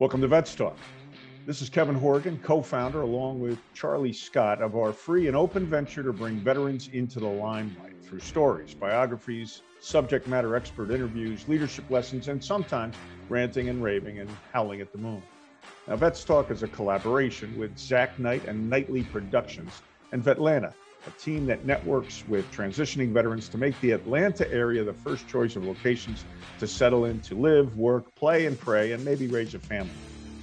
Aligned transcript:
Welcome 0.00 0.20
to 0.22 0.26
Vets 0.26 0.56
Talk. 0.56 0.76
This 1.46 1.62
is 1.62 1.70
Kevin 1.70 1.94
Horgan, 1.94 2.40
co 2.42 2.62
founder, 2.62 3.02
along 3.02 3.38
with 3.38 3.60
Charlie 3.74 4.12
Scott, 4.12 4.60
of 4.60 4.74
our 4.74 4.92
free 4.92 5.28
and 5.28 5.36
open 5.36 5.66
venture 5.66 6.02
to 6.02 6.12
bring 6.12 6.40
veterans 6.40 6.88
into 6.92 7.20
the 7.20 7.28
limelight 7.28 7.94
through 8.02 8.18
stories, 8.18 8.74
biographies, 8.74 9.62
subject 9.78 10.26
matter 10.26 10.56
expert 10.56 10.90
interviews, 10.90 11.46
leadership 11.46 11.88
lessons, 11.90 12.26
and 12.26 12.42
sometimes 12.42 12.96
ranting 13.28 13.68
and 13.68 13.84
raving 13.84 14.18
and 14.18 14.28
howling 14.52 14.80
at 14.80 14.90
the 14.90 14.98
moon. 14.98 15.22
Now, 15.86 15.94
Vets 15.94 16.24
Talk 16.24 16.50
is 16.50 16.64
a 16.64 16.68
collaboration 16.68 17.56
with 17.56 17.78
Zach 17.78 18.18
Knight 18.18 18.44
and 18.48 18.68
Nightly 18.68 19.04
Productions 19.04 19.80
and 20.10 20.24
Vetlanta, 20.24 20.74
a 21.06 21.10
team 21.12 21.46
that 21.46 21.64
networks 21.64 22.24
with 22.28 22.50
transitioning 22.52 23.12
veterans 23.12 23.48
to 23.50 23.58
make 23.58 23.78
the 23.80 23.90
Atlanta 23.90 24.50
area 24.52 24.82
the 24.84 24.92
first 24.92 25.28
choice 25.28 25.56
of 25.56 25.64
locations 25.64 26.24
to 26.58 26.66
settle 26.66 27.04
in, 27.04 27.20
to 27.20 27.34
live, 27.34 27.76
work, 27.76 28.14
play, 28.14 28.46
and 28.46 28.58
pray, 28.58 28.92
and 28.92 29.04
maybe 29.04 29.26
raise 29.26 29.54
a 29.54 29.58
family, 29.58 29.92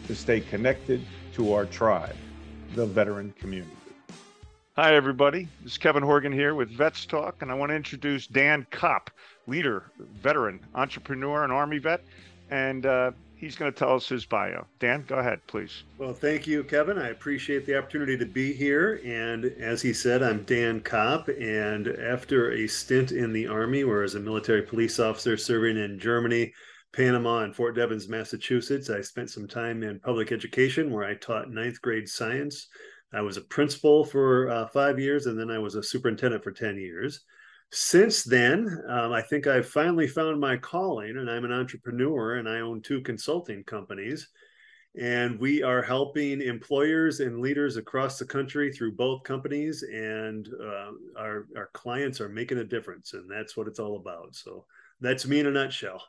to 0.08 0.16
stay 0.16 0.40
connected 0.40 1.02
to 1.34 1.54
our 1.54 1.66
tribe, 1.66 2.16
the 2.76 2.86
veteran 2.86 3.34
community. 3.40 3.72
Hi, 4.76 4.96
everybody. 4.96 5.48
This 5.64 5.74
is 5.74 5.78
Kevin 5.78 6.04
Horgan 6.04 6.32
here 6.32 6.56
with 6.56 6.70
Vets 6.70 7.06
Talk, 7.06 7.42
and 7.42 7.52
I 7.52 7.56
want 7.56 7.72
to 7.72 7.76
introduce 7.76 8.26
Dan 8.26 8.66
Kopp, 8.72 9.12
leader, 9.48 9.84
veteran, 10.00 10.60
entrepreneur, 10.76 11.44
and 11.44 11.52
Army 11.52 11.78
vet. 11.78 12.04
And 12.50 12.86
uh, 12.86 13.12
he's 13.42 13.56
going 13.56 13.74
to 13.74 13.78
tell 13.78 13.96
us 13.96 14.08
his 14.08 14.24
bio. 14.24 14.66
Dan, 14.80 15.04
go 15.08 15.16
ahead, 15.16 15.42
please. 15.48 15.84
Well, 15.98 16.14
thank 16.14 16.48
you, 16.48 16.64
Kevin. 16.64 16.98
I 16.98 17.10
appreciate 17.10 17.66
the 17.66 17.78
opportunity 17.78 18.16
to 18.18 18.26
be 18.26 18.54
here. 18.54 19.02
And 19.04 19.46
as 19.60 19.82
he 19.82 19.92
said, 19.92 20.24
I'm 20.24 20.44
Dan 20.44 20.80
Kopp. 20.80 21.28
And 21.28 21.88
after 21.88 22.52
a 22.52 22.68
stint 22.68 23.12
in 23.12 23.34
the 23.34 23.48
Army, 23.48 23.84
where 23.84 24.04
as 24.04 24.16
a 24.16 24.20
military 24.20 24.62
police 24.62 25.00
officer 25.00 25.36
serving 25.36 25.78
in 25.78 26.00
Germany, 26.00 26.54
Panama, 26.94 27.40
and 27.40 27.56
Fort 27.56 27.76
Devens, 27.76 28.08
Massachusetts, 28.08 28.90
I 28.90 29.02
spent 29.02 29.30
some 29.30 29.48
time 29.48 29.82
in 29.82 30.00
public 30.00 30.32
education 30.32 30.92
where 30.92 31.04
I 31.04 31.16
taught 31.16 31.50
ninth 31.50 31.82
grade 31.82 32.08
science. 32.08 32.68
I 33.14 33.22
was 33.22 33.38
a 33.38 33.42
principal 33.42 34.06
for 34.06 34.50
uh, 34.50 34.68
five 34.68 35.00
years, 35.00 35.26
and 35.26 35.38
then 35.38 35.50
I 35.50 35.58
was 35.58 35.76
a 35.76 35.84
superintendent 35.84 36.44
for 36.44 36.52
10 36.52 36.78
years 36.78 37.22
since 37.72 38.24
then, 38.24 38.84
um, 38.90 39.14
I 39.14 39.22
think 39.22 39.48
I've 39.48 39.68
finally 39.68 40.08
found 40.08 40.40
my 40.40 40.58
calling, 40.58 41.18
and 41.18 41.30
I'm 41.30 41.46
an 41.46 41.54
entrepreneur 41.54 42.36
and 42.36 42.48
I 42.48 42.60
own 42.60 42.82
two 42.82 43.02
consulting 43.02 43.64
companies. 43.64 44.28
And 45.00 45.40
we 45.40 45.64
are 45.64 45.82
helping 45.82 46.42
employers 46.42 47.22
and 47.22 47.40
leaders 47.40 47.78
across 47.78 48.20
the 48.20 48.26
country 48.26 48.74
through 48.74 48.98
both 48.98 49.24
companies, 49.24 49.84
and 49.84 50.50
uh, 50.62 50.92
our, 51.18 51.48
our 51.56 51.70
clients 51.74 52.20
are 52.20 52.28
making 52.28 52.58
a 52.58 52.66
difference. 52.66 53.14
And 53.14 53.32
that's 53.32 53.56
what 53.56 53.68
it's 53.68 53.80
all 53.80 53.96
about. 53.96 54.36
So 54.36 54.66
that's 55.00 55.26
me 55.26 55.40
in 55.40 55.48
a 55.48 55.52
nutshell. 55.52 56.04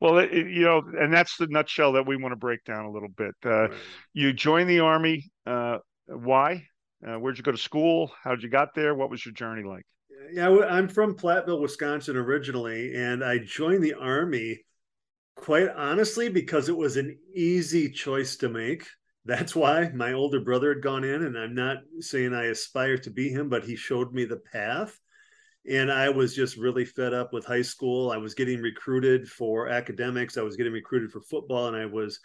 Well, 0.00 0.18
it, 0.18 0.32
you 0.32 0.62
know, 0.62 0.82
and 0.98 1.12
that's 1.12 1.36
the 1.36 1.48
nutshell 1.48 1.92
that 1.92 2.06
we 2.06 2.16
want 2.16 2.32
to 2.32 2.36
break 2.36 2.64
down 2.64 2.86
a 2.86 2.90
little 2.90 3.10
bit. 3.10 3.34
Uh, 3.44 3.68
right. 3.68 3.78
You 4.14 4.32
joined 4.32 4.70
the 4.70 4.80
Army. 4.80 5.30
Uh, 5.46 5.78
why? 6.06 6.66
Uh, 7.06 7.16
where'd 7.16 7.36
you 7.36 7.44
go 7.44 7.52
to 7.52 7.58
school? 7.58 8.10
How'd 8.24 8.42
you 8.42 8.48
got 8.48 8.74
there? 8.74 8.94
What 8.94 9.10
was 9.10 9.24
your 9.24 9.34
journey 9.34 9.64
like? 9.64 9.84
Yeah, 10.32 10.48
I'm 10.68 10.88
from 10.88 11.14
Platteville, 11.14 11.60
Wisconsin 11.60 12.16
originally, 12.16 12.94
and 12.94 13.24
I 13.24 13.38
joined 13.38 13.82
the 13.82 13.94
Army 13.94 14.64
quite 15.34 15.68
honestly 15.70 16.28
because 16.28 16.68
it 16.68 16.76
was 16.76 16.96
an 16.96 17.18
easy 17.34 17.90
choice 17.90 18.36
to 18.36 18.48
make. 18.48 18.86
That's 19.24 19.54
why 19.54 19.90
my 19.90 20.12
older 20.12 20.40
brother 20.40 20.72
had 20.74 20.82
gone 20.82 21.04
in, 21.04 21.22
and 21.24 21.36
I'm 21.36 21.54
not 21.54 21.78
saying 22.00 22.34
I 22.34 22.46
aspire 22.46 22.98
to 22.98 23.10
be 23.10 23.28
him, 23.28 23.48
but 23.48 23.64
he 23.64 23.76
showed 23.76 24.12
me 24.12 24.24
the 24.24 24.38
path. 24.38 24.98
And 25.70 25.92
I 25.92 26.08
was 26.08 26.34
just 26.34 26.56
really 26.56 26.84
fed 26.84 27.12
up 27.12 27.32
with 27.32 27.44
high 27.44 27.62
school. 27.62 28.10
I 28.10 28.16
was 28.16 28.34
getting 28.34 28.62
recruited 28.62 29.28
for 29.28 29.68
academics, 29.68 30.38
I 30.38 30.42
was 30.42 30.56
getting 30.56 30.72
recruited 30.72 31.10
for 31.10 31.20
football, 31.20 31.68
and 31.68 31.76
I 31.76 31.86
was 31.86 32.20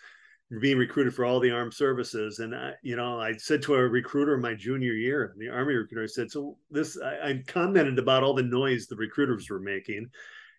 being 0.61 0.77
recruited 0.77 1.16
for 1.16 1.25
all 1.25 1.39
the 1.39 1.52
armed 1.52 1.73
services. 1.73 2.39
And 2.39 2.55
I, 2.55 2.73
you 2.83 2.95
know, 2.95 3.19
I 3.19 3.33
said 3.38 3.61
to 3.63 3.75
a 3.75 3.88
recruiter 3.88 4.38
my 4.38 4.53
junior 4.53 4.94
year, 4.94 5.33
the 5.38 5.49
army 5.49 5.73
recruiter, 5.73 6.03
I 6.03 6.08
said, 6.08 6.31
so 6.31 6.58
this, 6.69 6.97
I, 7.02 7.30
I 7.30 7.44
commented 7.47 7.98
about 7.98 8.23
all 8.23 8.33
the 8.33 8.43
noise 8.43 8.87
the 8.87 8.95
recruiters 8.95 9.49
were 9.49 9.59
making. 9.59 10.09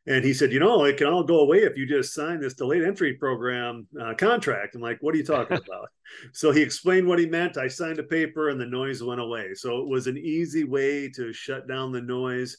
And 0.06 0.22
he 0.22 0.34
said, 0.34 0.52
you 0.52 0.60
know, 0.60 0.84
it 0.84 0.98
can 0.98 1.06
all 1.06 1.22
go 1.22 1.40
away 1.40 1.58
if 1.58 1.78
you 1.78 1.86
just 1.86 2.12
sign 2.12 2.40
this 2.40 2.54
delayed 2.54 2.84
entry 2.84 3.14
program 3.14 3.86
uh, 3.98 4.12
contract. 4.14 4.74
I'm 4.74 4.82
like, 4.82 4.98
what 5.00 5.14
are 5.14 5.18
you 5.18 5.24
talking 5.24 5.56
about? 5.66 5.88
so 6.32 6.50
he 6.50 6.60
explained 6.60 7.06
what 7.06 7.18
he 7.18 7.26
meant. 7.26 7.56
I 7.56 7.68
signed 7.68 7.98
a 7.98 8.04
paper 8.04 8.50
and 8.50 8.60
the 8.60 8.66
noise 8.66 9.02
went 9.02 9.20
away. 9.20 9.54
So 9.54 9.78
it 9.78 9.88
was 9.88 10.06
an 10.06 10.18
easy 10.18 10.64
way 10.64 11.08
to 11.10 11.32
shut 11.32 11.66
down 11.68 11.92
the 11.92 12.02
noise. 12.02 12.56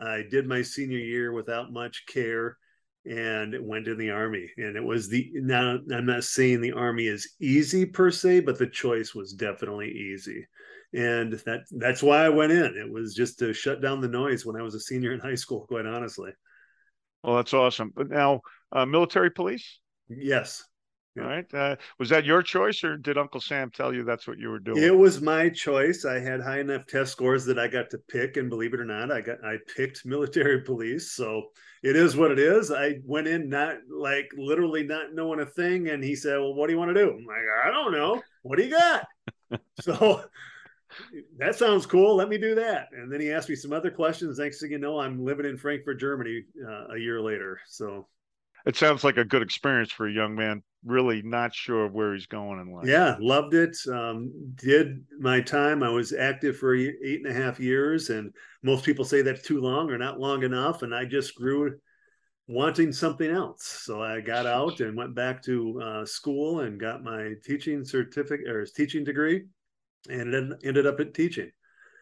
I 0.00 0.22
did 0.30 0.46
my 0.46 0.62
senior 0.62 0.98
year 0.98 1.32
without 1.32 1.72
much 1.72 2.04
care 2.06 2.58
and 3.06 3.54
went 3.66 3.86
in 3.86 3.98
the 3.98 4.10
army 4.10 4.50
and 4.56 4.76
it 4.76 4.82
was 4.82 5.08
the 5.08 5.30
now 5.34 5.78
i'm 5.92 6.06
not 6.06 6.24
saying 6.24 6.60
the 6.60 6.72
army 6.72 7.06
is 7.06 7.34
easy 7.40 7.84
per 7.84 8.10
se 8.10 8.40
but 8.40 8.58
the 8.58 8.66
choice 8.66 9.14
was 9.14 9.32
definitely 9.32 9.90
easy. 9.90 10.46
And 10.94 11.32
that 11.44 11.62
that's 11.72 12.04
why 12.04 12.24
i 12.24 12.28
went 12.28 12.52
in. 12.52 12.76
It 12.76 12.90
was 12.90 13.14
just 13.14 13.38
to 13.40 13.52
shut 13.52 13.82
down 13.82 14.00
the 14.00 14.08
noise 14.08 14.46
when 14.46 14.56
i 14.56 14.62
was 14.62 14.74
a 14.74 14.80
senior 14.80 15.12
in 15.12 15.20
high 15.20 15.34
school 15.34 15.66
quite 15.66 15.86
honestly. 15.86 16.30
Well 17.22 17.36
that's 17.36 17.54
awesome. 17.54 17.92
But 17.94 18.08
now 18.08 18.40
uh, 18.72 18.86
military 18.86 19.30
police? 19.30 19.80
Yes 20.08 20.64
yeah. 21.16 21.22
Right. 21.22 21.54
Uh, 21.54 21.76
was 21.98 22.08
that 22.08 22.24
your 22.24 22.42
choice, 22.42 22.82
or 22.82 22.96
did 22.96 23.16
Uncle 23.16 23.40
Sam 23.40 23.70
tell 23.70 23.94
you 23.94 24.02
that's 24.02 24.26
what 24.26 24.38
you 24.38 24.48
were 24.48 24.58
doing? 24.58 24.82
It 24.82 24.96
was 24.96 25.20
my 25.20 25.48
choice. 25.48 26.04
I 26.04 26.18
had 26.18 26.40
high 26.40 26.58
enough 26.58 26.86
test 26.86 27.12
scores 27.12 27.44
that 27.44 27.58
I 27.58 27.68
got 27.68 27.88
to 27.90 27.98
pick, 27.98 28.36
and 28.36 28.50
believe 28.50 28.74
it 28.74 28.80
or 28.80 28.84
not, 28.84 29.12
I 29.12 29.20
got 29.20 29.44
I 29.44 29.58
picked 29.76 30.04
military 30.04 30.62
police. 30.62 31.12
So 31.12 31.50
it 31.84 31.94
is 31.94 32.16
what 32.16 32.32
it 32.32 32.40
is. 32.40 32.72
I 32.72 32.96
went 33.04 33.28
in 33.28 33.48
not 33.48 33.76
like 33.88 34.28
literally 34.36 34.82
not 34.82 35.14
knowing 35.14 35.40
a 35.40 35.46
thing, 35.46 35.88
and 35.88 36.02
he 36.02 36.16
said, 36.16 36.38
"Well, 36.38 36.54
what 36.54 36.66
do 36.66 36.72
you 36.72 36.78
want 36.78 36.94
to 36.94 37.00
do?" 37.00 37.10
I'm 37.10 37.24
like, 37.24 37.36
"I 37.64 37.70
don't 37.70 37.92
know. 37.92 38.20
What 38.42 38.58
do 38.58 38.64
you 38.64 38.70
got?" 38.70 39.06
so 39.80 40.24
that 41.38 41.54
sounds 41.54 41.86
cool. 41.86 42.16
Let 42.16 42.28
me 42.28 42.38
do 42.38 42.56
that. 42.56 42.88
And 42.92 43.12
then 43.12 43.20
he 43.20 43.30
asked 43.30 43.48
me 43.48 43.54
some 43.54 43.72
other 43.72 43.90
questions. 43.90 44.38
Next 44.38 44.60
thing 44.60 44.72
you 44.72 44.78
know, 44.78 44.98
I'm 44.98 45.24
living 45.24 45.46
in 45.46 45.56
Frankfurt, 45.56 46.00
Germany, 46.00 46.42
uh, 46.66 46.94
a 46.94 46.98
year 46.98 47.20
later. 47.20 47.60
So 47.68 48.08
it 48.64 48.76
sounds 48.76 49.04
like 49.04 49.16
a 49.16 49.24
good 49.24 49.42
experience 49.42 49.92
for 49.92 50.06
a 50.06 50.12
young 50.12 50.34
man 50.34 50.62
really 50.84 51.22
not 51.22 51.54
sure 51.54 51.88
where 51.88 52.12
he's 52.12 52.26
going 52.26 52.60
in 52.60 52.72
life. 52.72 52.86
Yeah 52.86 53.16
loved 53.20 53.54
it 53.54 53.76
um, 53.90 54.32
did 54.54 55.04
my 55.18 55.40
time. 55.40 55.82
I 55.82 55.88
was 55.88 56.12
active 56.12 56.56
for 56.56 56.74
eight 56.74 57.20
and 57.24 57.26
a 57.26 57.32
half 57.32 57.58
years 57.58 58.10
and 58.10 58.32
most 58.62 58.84
people 58.84 59.04
say 59.04 59.22
that's 59.22 59.42
too 59.42 59.60
long 59.60 59.90
or 59.90 59.98
not 59.98 60.20
long 60.20 60.42
enough 60.42 60.82
and 60.82 60.94
i 60.94 61.04
just 61.04 61.34
grew 61.34 61.78
wanting 62.46 62.92
something 62.92 63.30
else. 63.30 63.64
So 63.84 64.02
i 64.02 64.20
got 64.20 64.46
out 64.46 64.80
and 64.80 64.96
went 64.96 65.14
back 65.14 65.42
to 65.44 65.80
uh, 65.82 66.04
school 66.04 66.60
and 66.60 66.78
got 66.78 67.02
my 67.02 67.32
teaching 67.44 67.84
certificate 67.84 68.48
or 68.48 68.66
teaching 68.66 69.04
degree 69.04 69.44
and 70.10 70.32
then 70.32 70.52
ended 70.62 70.86
up 70.86 71.00
at 71.00 71.14
teaching. 71.14 71.50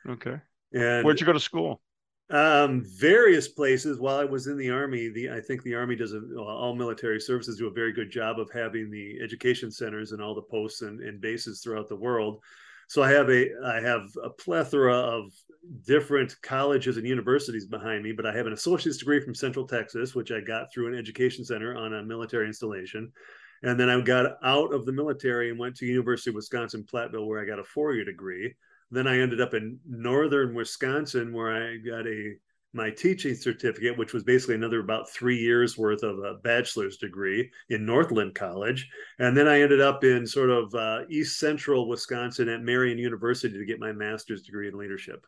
Okay. 0.08 0.36
And 0.72 1.04
where'd 1.04 1.20
you 1.20 1.26
go 1.26 1.32
to 1.32 1.40
school 1.40 1.80
um, 2.32 2.82
various 2.84 3.46
places. 3.46 4.00
While 4.00 4.16
I 4.16 4.24
was 4.24 4.46
in 4.46 4.56
the 4.56 4.70
army, 4.70 5.08
the 5.08 5.30
I 5.30 5.40
think 5.40 5.62
the 5.62 5.74
army 5.74 5.94
does 5.94 6.14
a, 6.14 6.20
all 6.38 6.74
military 6.74 7.20
services 7.20 7.58
do 7.58 7.68
a 7.68 7.70
very 7.70 7.92
good 7.92 8.10
job 8.10 8.40
of 8.40 8.50
having 8.50 8.90
the 8.90 9.18
education 9.22 9.70
centers 9.70 10.12
and 10.12 10.22
all 10.22 10.34
the 10.34 10.42
posts 10.42 10.80
and, 10.80 11.00
and 11.00 11.20
bases 11.20 11.60
throughout 11.60 11.88
the 11.88 11.96
world. 11.96 12.42
So 12.88 13.02
I 13.02 13.10
have 13.10 13.30
a 13.30 13.50
I 13.64 13.80
have 13.80 14.08
a 14.24 14.30
plethora 14.30 14.94
of 14.94 15.32
different 15.86 16.34
colleges 16.42 16.96
and 16.96 17.06
universities 17.06 17.66
behind 17.66 18.02
me, 18.02 18.12
but 18.12 18.26
I 18.26 18.34
have 18.34 18.46
an 18.46 18.54
associate's 18.54 18.98
degree 18.98 19.20
from 19.20 19.34
Central 19.34 19.66
Texas, 19.66 20.14
which 20.14 20.32
I 20.32 20.40
got 20.40 20.72
through 20.72 20.88
an 20.88 20.98
education 20.98 21.44
center 21.44 21.76
on 21.76 21.94
a 21.94 22.02
military 22.02 22.46
installation. 22.46 23.12
And 23.62 23.78
then 23.78 23.88
I 23.88 24.00
got 24.00 24.38
out 24.42 24.74
of 24.74 24.86
the 24.86 24.92
military 24.92 25.50
and 25.50 25.58
went 25.58 25.76
to 25.76 25.86
University 25.86 26.30
of 26.30 26.36
Wisconsin 26.36 26.84
Platteville, 26.84 27.26
where 27.26 27.40
I 27.40 27.44
got 27.44 27.60
a 27.60 27.64
four-year 27.64 28.04
degree. 28.04 28.54
Then 28.92 29.08
I 29.08 29.18
ended 29.18 29.40
up 29.40 29.54
in 29.54 29.80
northern 29.88 30.54
Wisconsin 30.54 31.32
where 31.32 31.50
I 31.50 31.78
got 31.78 32.06
a 32.06 32.34
my 32.74 32.90
teaching 32.90 33.34
certificate, 33.34 33.98
which 33.98 34.14
was 34.14 34.22
basically 34.22 34.54
another 34.54 34.80
about 34.80 35.10
three 35.10 35.36
years 35.36 35.76
worth 35.76 36.02
of 36.02 36.18
a 36.18 36.34
bachelor's 36.42 36.96
degree 36.96 37.50
in 37.68 37.84
Northland 37.84 38.34
College. 38.34 38.88
And 39.18 39.36
then 39.36 39.46
I 39.46 39.60
ended 39.60 39.80
up 39.80 40.04
in 40.04 40.26
sort 40.26 40.48
of 40.50 40.74
uh, 40.74 41.00
east 41.10 41.38
central 41.38 41.88
Wisconsin 41.88 42.48
at 42.48 42.62
Marian 42.62 42.98
University 42.98 43.58
to 43.58 43.66
get 43.66 43.80
my 43.80 43.92
master's 43.92 44.42
degree 44.42 44.68
in 44.68 44.78
leadership. 44.78 45.26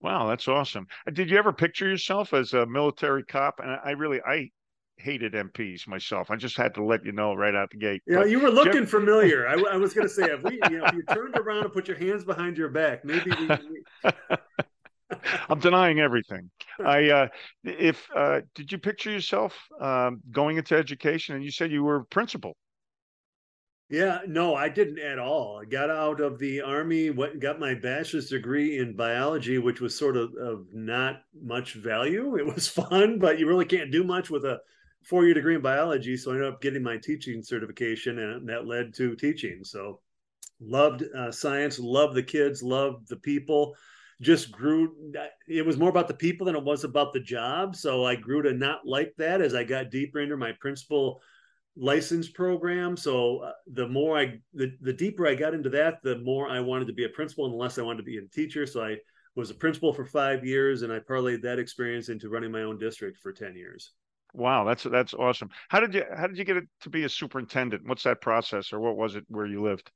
Wow, 0.00 0.26
that's 0.28 0.48
awesome. 0.48 0.86
Did 1.12 1.30
you 1.30 1.38
ever 1.38 1.52
picture 1.52 1.88
yourself 1.88 2.34
as 2.34 2.52
a 2.52 2.66
military 2.66 3.24
cop? 3.24 3.60
And 3.60 3.78
I 3.84 3.92
really, 3.92 4.20
I 4.20 4.50
hated 4.96 5.32
MPs 5.32 5.86
myself. 5.86 6.30
I 6.30 6.36
just 6.36 6.56
had 6.56 6.74
to 6.74 6.84
let 6.84 7.04
you 7.04 7.12
know 7.12 7.34
right 7.34 7.54
out 7.54 7.70
the 7.70 7.76
gate. 7.76 8.02
Yeah, 8.06 8.18
but 8.18 8.30
you 8.30 8.40
were 8.40 8.50
looking 8.50 8.86
familiar. 8.86 9.46
I, 9.48 9.54
I, 9.72 9.76
was 9.76 9.92
going 9.92 10.06
to 10.06 10.12
say, 10.12 10.24
if 10.30 10.42
we, 10.42 10.60
you 10.70 10.78
know, 10.78 10.84
if 10.86 10.94
you 10.94 11.02
turned 11.02 11.36
around 11.36 11.64
and 11.64 11.72
put 11.72 11.88
your 11.88 11.98
hands 11.98 12.24
behind 12.24 12.56
your 12.56 12.68
back, 12.68 13.04
maybe 13.04 13.30
we. 13.38 13.46
we... 14.30 14.36
I'm 15.48 15.60
denying 15.60 16.00
everything. 16.00 16.50
I, 16.84 17.10
uh, 17.10 17.28
if 17.62 18.08
uh, 18.14 18.40
did 18.54 18.72
you 18.72 18.78
picture 18.78 19.10
yourself 19.10 19.56
um, 19.80 20.20
going 20.30 20.56
into 20.56 20.76
education? 20.76 21.34
And 21.34 21.44
you 21.44 21.50
said 21.50 21.70
you 21.70 21.84
were 21.84 22.04
principal. 22.04 22.56
Yeah, 23.90 24.20
no, 24.26 24.54
I 24.54 24.70
didn't 24.70 24.98
at 24.98 25.18
all. 25.18 25.60
I 25.60 25.66
got 25.66 25.90
out 25.90 26.20
of 26.20 26.38
the 26.38 26.62
army, 26.62 27.10
went 27.10 27.38
got 27.38 27.60
my 27.60 27.74
bachelor's 27.74 28.30
degree 28.30 28.78
in 28.78 28.96
biology, 28.96 29.58
which 29.58 29.80
was 29.80 29.96
sort 29.96 30.16
of 30.16 30.34
of 30.34 30.66
not 30.72 31.22
much 31.40 31.74
value. 31.74 32.36
It 32.36 32.46
was 32.46 32.66
fun, 32.66 33.18
but 33.18 33.38
you 33.38 33.46
really 33.46 33.66
can't 33.66 33.92
do 33.92 34.02
much 34.02 34.30
with 34.30 34.46
a 34.46 34.60
four 35.04 35.24
year 35.24 35.34
degree 35.34 35.54
in 35.54 35.60
biology, 35.60 36.16
so 36.16 36.30
I 36.30 36.34
ended 36.34 36.52
up 36.52 36.60
getting 36.60 36.82
my 36.82 36.96
teaching 36.96 37.42
certification, 37.42 38.18
and 38.18 38.48
that 38.48 38.66
led 38.66 38.94
to 38.94 39.16
teaching. 39.16 39.64
So 39.64 40.00
loved 40.60 41.04
uh, 41.16 41.30
science, 41.30 41.78
loved 41.78 42.14
the 42.14 42.22
kids, 42.22 42.62
loved 42.62 43.08
the 43.08 43.16
people. 43.16 43.74
Just 44.20 44.52
grew. 44.52 44.94
It 45.48 45.66
was 45.66 45.76
more 45.76 45.90
about 45.90 46.08
the 46.08 46.14
people 46.14 46.46
than 46.46 46.56
it 46.56 46.64
was 46.64 46.84
about 46.84 47.12
the 47.12 47.20
job. 47.20 47.76
So 47.76 48.04
I 48.04 48.14
grew 48.14 48.42
to 48.42 48.54
not 48.54 48.86
like 48.86 49.12
that 49.18 49.40
as 49.40 49.54
I 49.54 49.64
got 49.64 49.90
deeper 49.90 50.20
into 50.20 50.36
my 50.36 50.52
principal 50.60 51.20
license 51.76 52.28
program. 52.28 52.96
So 52.96 53.38
uh, 53.38 53.52
the 53.66 53.88
more 53.88 54.16
I, 54.18 54.38
the, 54.52 54.72
the 54.80 54.92
deeper 54.92 55.26
I 55.26 55.34
got 55.34 55.54
into 55.54 55.68
that, 55.70 56.02
the 56.02 56.18
more 56.18 56.48
I 56.48 56.60
wanted 56.60 56.86
to 56.86 56.92
be 56.92 57.04
a 57.04 57.08
principal 57.08 57.46
and 57.46 57.54
the 57.54 57.58
less 57.58 57.78
I 57.78 57.82
wanted 57.82 57.98
to 57.98 58.04
be 58.04 58.18
a 58.18 58.22
teacher. 58.32 58.66
So 58.66 58.84
I 58.84 58.96
was 59.34 59.50
a 59.50 59.54
principal 59.54 59.92
for 59.92 60.04
five 60.04 60.44
years 60.44 60.82
and 60.82 60.92
I 60.92 61.00
parlayed 61.00 61.42
that 61.42 61.58
experience 61.58 62.08
into 62.08 62.28
running 62.28 62.52
my 62.52 62.62
own 62.62 62.78
district 62.78 63.18
for 63.18 63.32
10 63.32 63.56
years. 63.56 63.92
Wow, 64.34 64.64
that's 64.64 64.82
that's 64.82 65.14
awesome. 65.14 65.48
How 65.68 65.80
did 65.80 65.94
you 65.94 66.04
how 66.14 66.26
did 66.26 66.36
you 66.36 66.44
get 66.44 66.56
it 66.56 66.64
to 66.82 66.90
be 66.90 67.04
a 67.04 67.08
superintendent? 67.08 67.86
What's 67.86 68.02
that 68.02 68.20
process 68.20 68.72
or 68.72 68.80
what 68.80 68.96
was 68.96 69.14
it 69.14 69.24
where 69.28 69.46
you 69.46 69.62
lived? 69.62 69.90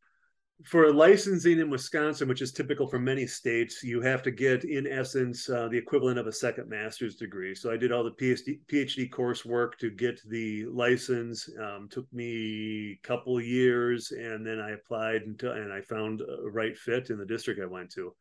for 0.65 0.93
licensing 0.93 1.61
in 1.61 1.71
Wisconsin, 1.71 2.29
which 2.29 2.43
is 2.43 2.53
typical 2.53 2.89
for 2.89 2.99
many 2.99 3.27
states, 3.27 3.83
you 3.85 4.01
have 4.01 4.23
to 4.25 4.33
get, 4.33 4.65
in 4.65 4.89
essence, 4.89 5.49
uh, 5.49 5.69
the 5.69 5.79
equivalent 5.79 6.19
of 6.19 6.27
a 6.27 6.33
second 6.33 6.69
master's 6.69 7.15
degree. 7.15 7.55
So 7.55 7.71
I 7.71 7.77
did 7.77 7.93
all 7.93 8.03
the 8.03 8.11
PhD, 8.11 8.59
PhD 8.67 9.09
coursework 9.09 9.79
to 9.79 9.91
get 9.91 10.21
the 10.29 10.67
license. 10.67 11.49
Um, 11.63 11.89
took 11.89 12.13
me 12.13 12.93
a 12.93 13.07
couple 13.07 13.41
years, 13.41 14.11
and 14.11 14.45
then 14.45 14.59
I 14.59 14.73
applied 14.73 15.23
until, 15.23 15.53
and 15.53 15.73
I 15.73 15.81
found 15.83 16.23
a 16.23 16.51
right 16.51 16.77
fit 16.77 17.11
in 17.11 17.19
the 17.19 17.27
district 17.27 17.61
I 17.63 17.67
went 17.67 17.93
to. 17.93 18.13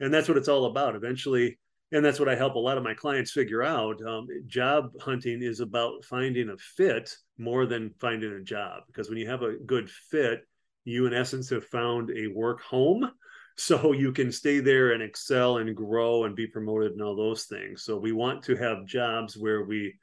And 0.00 0.12
that's 0.12 0.28
what 0.28 0.36
it's 0.36 0.48
all 0.48 0.66
about. 0.66 0.94
Eventually, 0.94 1.58
and 1.92 2.04
that's 2.04 2.20
what 2.20 2.28
I 2.28 2.34
help 2.34 2.54
a 2.54 2.58
lot 2.58 2.78
of 2.78 2.84
my 2.84 2.94
clients 2.94 3.32
figure 3.32 3.62
out. 3.62 4.00
Um, 4.06 4.26
job 4.46 4.90
hunting 5.00 5.42
is 5.42 5.60
about 5.60 6.04
finding 6.04 6.50
a 6.50 6.56
fit 6.56 7.14
more 7.38 7.66
than 7.66 7.94
finding 7.98 8.32
a 8.32 8.42
job, 8.42 8.82
because 8.86 9.08
when 9.08 9.18
you 9.18 9.28
have 9.28 9.42
a 9.42 9.56
good 9.56 9.90
fit 9.90 10.44
you 10.88 11.06
in 11.06 11.12
essence 11.12 11.50
have 11.50 11.66
found 11.66 12.10
a 12.10 12.28
work 12.28 12.62
home 12.62 13.10
so 13.56 13.92
you 13.92 14.12
can 14.12 14.32
stay 14.32 14.60
there 14.60 14.92
and 14.92 15.02
excel 15.02 15.58
and 15.58 15.76
grow 15.76 16.24
and 16.24 16.36
be 16.36 16.46
promoted 16.46 16.92
and 16.92 17.02
all 17.02 17.16
those 17.16 17.44
things 17.44 17.82
so 17.82 17.96
we 17.96 18.12
want 18.12 18.42
to 18.42 18.56
have 18.56 18.86
jobs 18.86 19.36
where 19.36 19.64
we 19.64 19.94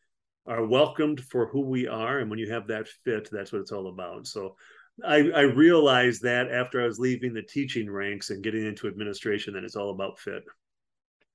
are 0.46 0.66
welcomed 0.66 1.22
for 1.22 1.48
who 1.48 1.62
we 1.62 1.88
are 1.88 2.20
and 2.20 2.30
when 2.30 2.38
you 2.38 2.52
have 2.52 2.68
that 2.68 2.88
fit 3.04 3.30
that's 3.32 3.52
what 3.52 3.62
it's 3.62 3.72
all 3.72 3.88
about 3.88 4.28
so 4.28 4.56
I, 5.04 5.30
I 5.32 5.42
realized 5.42 6.22
that 6.22 6.50
after 6.52 6.82
I 6.82 6.88
was 6.88 7.00
leaving 7.00 7.34
the 7.34 7.42
teaching 7.42 7.90
ranks 7.90 8.30
and 8.30 8.44
getting 8.44 8.66
into 8.66 8.88
administration 8.88 9.54
that 9.54 9.66
it's 9.66 9.76
all 9.76 9.90
about 9.90 10.20
fit. 10.20 10.46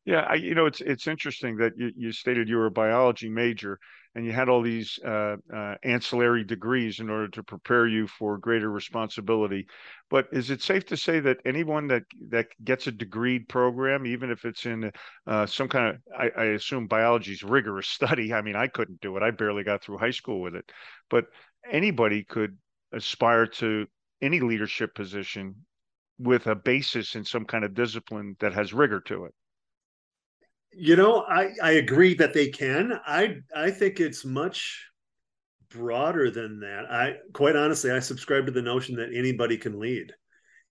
Yeah, 0.06 0.20
I, 0.28 0.34
you 0.34 0.54
know, 0.54 0.66
it's 0.66 0.80
it's 0.80 1.06
interesting 1.06 1.56
that 1.56 1.72
you, 1.76 1.92
you 1.94 2.12
stated 2.12 2.48
you 2.48 2.56
were 2.56 2.66
a 2.66 2.70
biology 2.70 3.28
major 3.28 3.78
and 4.14 4.24
you 4.24 4.32
had 4.32 4.48
all 4.48 4.62
these 4.62 4.98
uh, 5.04 5.36
uh, 5.54 5.74
ancillary 5.84 6.42
degrees 6.42 6.98
in 7.00 7.10
order 7.10 7.28
to 7.28 7.42
prepare 7.42 7.86
you 7.86 8.06
for 8.06 8.38
greater 8.38 8.70
responsibility. 8.70 9.66
But 10.08 10.26
is 10.32 10.50
it 10.50 10.62
safe 10.62 10.86
to 10.86 10.96
say 10.96 11.20
that 11.20 11.38
anyone 11.44 11.86
that 11.88 12.04
that 12.30 12.48
gets 12.64 12.86
a 12.86 12.92
degreed 12.92 13.46
program, 13.48 14.06
even 14.06 14.30
if 14.30 14.44
it's 14.44 14.64
in 14.66 14.90
uh, 15.26 15.46
some 15.46 15.68
kind 15.68 15.94
of, 15.94 16.00
I, 16.18 16.30
I 16.36 16.44
assume 16.46 16.86
biology's 16.88 17.42
rigorous 17.42 17.88
study. 17.98 18.32
I 18.32 18.40
mean, 18.42 18.56
I 18.56 18.66
couldn't 18.68 19.00
do 19.00 19.16
it. 19.16 19.22
I 19.22 19.30
barely 19.30 19.64
got 19.64 19.82
through 19.82 19.98
high 19.98 20.10
school 20.10 20.40
with 20.40 20.54
it. 20.54 20.70
But 21.10 21.26
anybody 21.70 22.24
could 22.24 22.56
aspire 22.92 23.46
to 23.46 23.86
any 24.22 24.40
leadership 24.40 24.94
position 24.94 25.54
with 26.18 26.46
a 26.46 26.54
basis 26.54 27.14
in 27.14 27.24
some 27.24 27.44
kind 27.44 27.64
of 27.64 27.74
discipline 27.74 28.36
that 28.40 28.54
has 28.54 28.72
rigor 28.72 29.00
to 29.00 29.26
it. 29.26 29.34
You 30.72 30.96
know, 30.96 31.22
I, 31.22 31.50
I 31.62 31.72
agree 31.72 32.14
that 32.14 32.32
they 32.32 32.48
can. 32.48 32.92
I 33.06 33.38
I 33.54 33.70
think 33.70 34.00
it's 34.00 34.24
much 34.24 34.86
broader 35.70 36.30
than 36.30 36.60
that. 36.60 36.86
I 36.90 37.14
quite 37.32 37.56
honestly, 37.56 37.90
I 37.90 37.98
subscribe 38.00 38.46
to 38.46 38.52
the 38.52 38.62
notion 38.62 38.96
that 38.96 39.12
anybody 39.14 39.56
can 39.56 39.78
lead. 39.78 40.12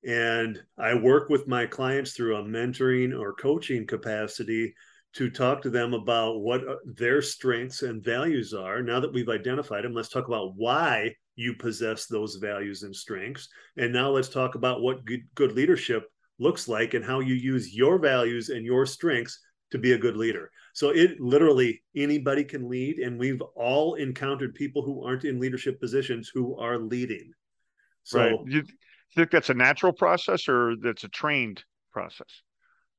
And 0.06 0.58
I 0.78 0.94
work 0.94 1.30
with 1.30 1.48
my 1.48 1.66
clients 1.66 2.14
through 2.14 2.38
a 2.38 2.44
mentoring 2.44 3.18
or 3.18 3.34
coaching 3.34 3.86
capacity 3.86 4.74
to 5.14 5.30
talk 5.30 5.62
to 5.64 5.70
them 5.70 5.94
about 5.94 6.40
what 6.40 6.66
uh, 6.68 6.76
their 6.86 7.22
strengths 7.22 7.82
and 7.82 8.04
values 8.04 8.54
are. 8.54 8.82
Now 8.82 9.02
that 9.02 9.12
we've 9.12 9.28
identified 9.28 9.84
them, 9.84 9.94
let's 9.94 10.10
talk 10.10 10.28
about 10.28 10.54
why 10.56 11.14
you 11.36 11.56
possess 11.56 12.06
those 12.06 12.36
values 12.36 12.84
and 12.84 12.96
strengths. 12.96 13.50
And 13.76 13.92
now 13.92 14.10
let's 14.10 14.30
talk 14.30 14.56
about 14.56 14.82
what 14.82 15.04
good, 15.04 15.22
good 15.36 15.52
leadership 15.54 16.08
looks 16.38 16.70
like 16.70 16.94
and 16.94 17.04
how 17.04 17.20
you 17.20 17.34
use 17.34 17.76
your 17.76 17.98
values 18.00 18.50
and 18.50 18.66
your 18.66 18.86
strengths 18.86 19.40
to 19.72 19.78
be 19.78 19.94
a 19.94 19.98
good 19.98 20.18
leader. 20.18 20.52
So 20.74 20.90
it 20.90 21.20
literally 21.20 21.82
anybody 21.96 22.44
can 22.44 22.70
lead, 22.70 23.00
and 23.00 23.20
we've 23.20 23.42
all 23.56 23.96
encountered 23.96 24.56
people 24.56 24.82
who 24.82 25.04
aren't 25.04 25.26
in 25.26 25.40
leadership 25.40 25.80
positions 25.80 26.32
who 26.34 26.58
are 26.58 26.78
leading. 26.78 27.32
So 28.04 28.20
right. 28.20 28.40
you 28.48 28.64
think 29.16 29.32
that's 29.32 29.50
a 29.50 29.54
natural 29.54 29.94
process 29.94 30.48
or 30.48 30.76
that's 30.82 31.04
a 31.04 31.10
trained 31.10 31.64
process 31.92 32.42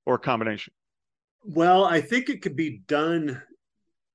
or 0.06 0.14
a 0.14 0.19
combination? 0.19 0.72
Well, 1.43 1.84
I 1.84 2.00
think 2.00 2.28
it 2.28 2.43
could 2.43 2.56
be 2.56 2.82
done 2.87 3.43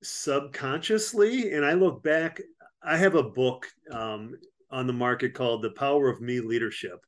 subconsciously. 0.04 1.54
And 1.54 1.66
I 1.66 1.74
look 1.74 2.04
back, 2.04 2.42
I 2.84 2.98
have 2.98 3.16
a 3.16 3.24
book 3.24 3.68
um, 3.92 4.36
on 4.70 4.88
the 4.88 4.94
market 4.94 5.34
called 5.34 5.62
The 5.62 5.72
Power 5.72 6.10
of 6.10 6.22
Me 6.22 6.40
Leadership. 6.40 7.00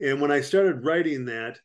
And 0.00 0.20
when 0.20 0.30
I 0.30 0.40
started 0.40 0.84
writing 0.84 1.24
that, 1.26 1.58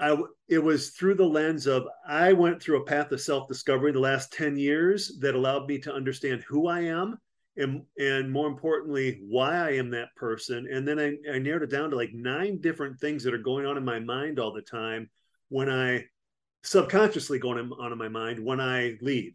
I 0.00 0.16
it 0.48 0.58
was 0.58 0.90
through 0.90 1.14
the 1.14 1.24
lens 1.24 1.66
of 1.66 1.86
I 2.08 2.32
went 2.32 2.60
through 2.60 2.80
a 2.80 2.86
path 2.86 3.12
of 3.12 3.20
self 3.20 3.46
discovery 3.48 3.92
the 3.92 4.00
last 4.00 4.32
10 4.32 4.56
years 4.56 5.18
that 5.20 5.34
allowed 5.34 5.66
me 5.66 5.78
to 5.80 5.92
understand 5.92 6.42
who 6.48 6.66
I 6.66 6.80
am 6.80 7.18
and 7.56 7.82
and 7.98 8.32
more 8.32 8.48
importantly 8.48 9.20
why 9.28 9.56
I 9.56 9.72
am 9.72 9.90
that 9.90 10.14
person 10.16 10.66
and 10.72 10.88
then 10.88 10.98
I, 10.98 11.16
I 11.32 11.38
narrowed 11.38 11.62
it 11.62 11.70
down 11.70 11.90
to 11.90 11.96
like 11.96 12.12
nine 12.14 12.60
different 12.60 12.98
things 12.98 13.22
that 13.24 13.34
are 13.34 13.38
going 13.38 13.66
on 13.66 13.76
in 13.76 13.84
my 13.84 14.00
mind 14.00 14.38
all 14.38 14.52
the 14.52 14.62
time 14.62 15.10
when 15.48 15.68
I 15.68 16.04
subconsciously 16.62 17.38
going 17.38 17.70
on 17.78 17.92
in 17.92 17.98
my 17.98 18.08
mind 18.08 18.42
when 18.42 18.60
I 18.60 18.96
lead. 19.00 19.34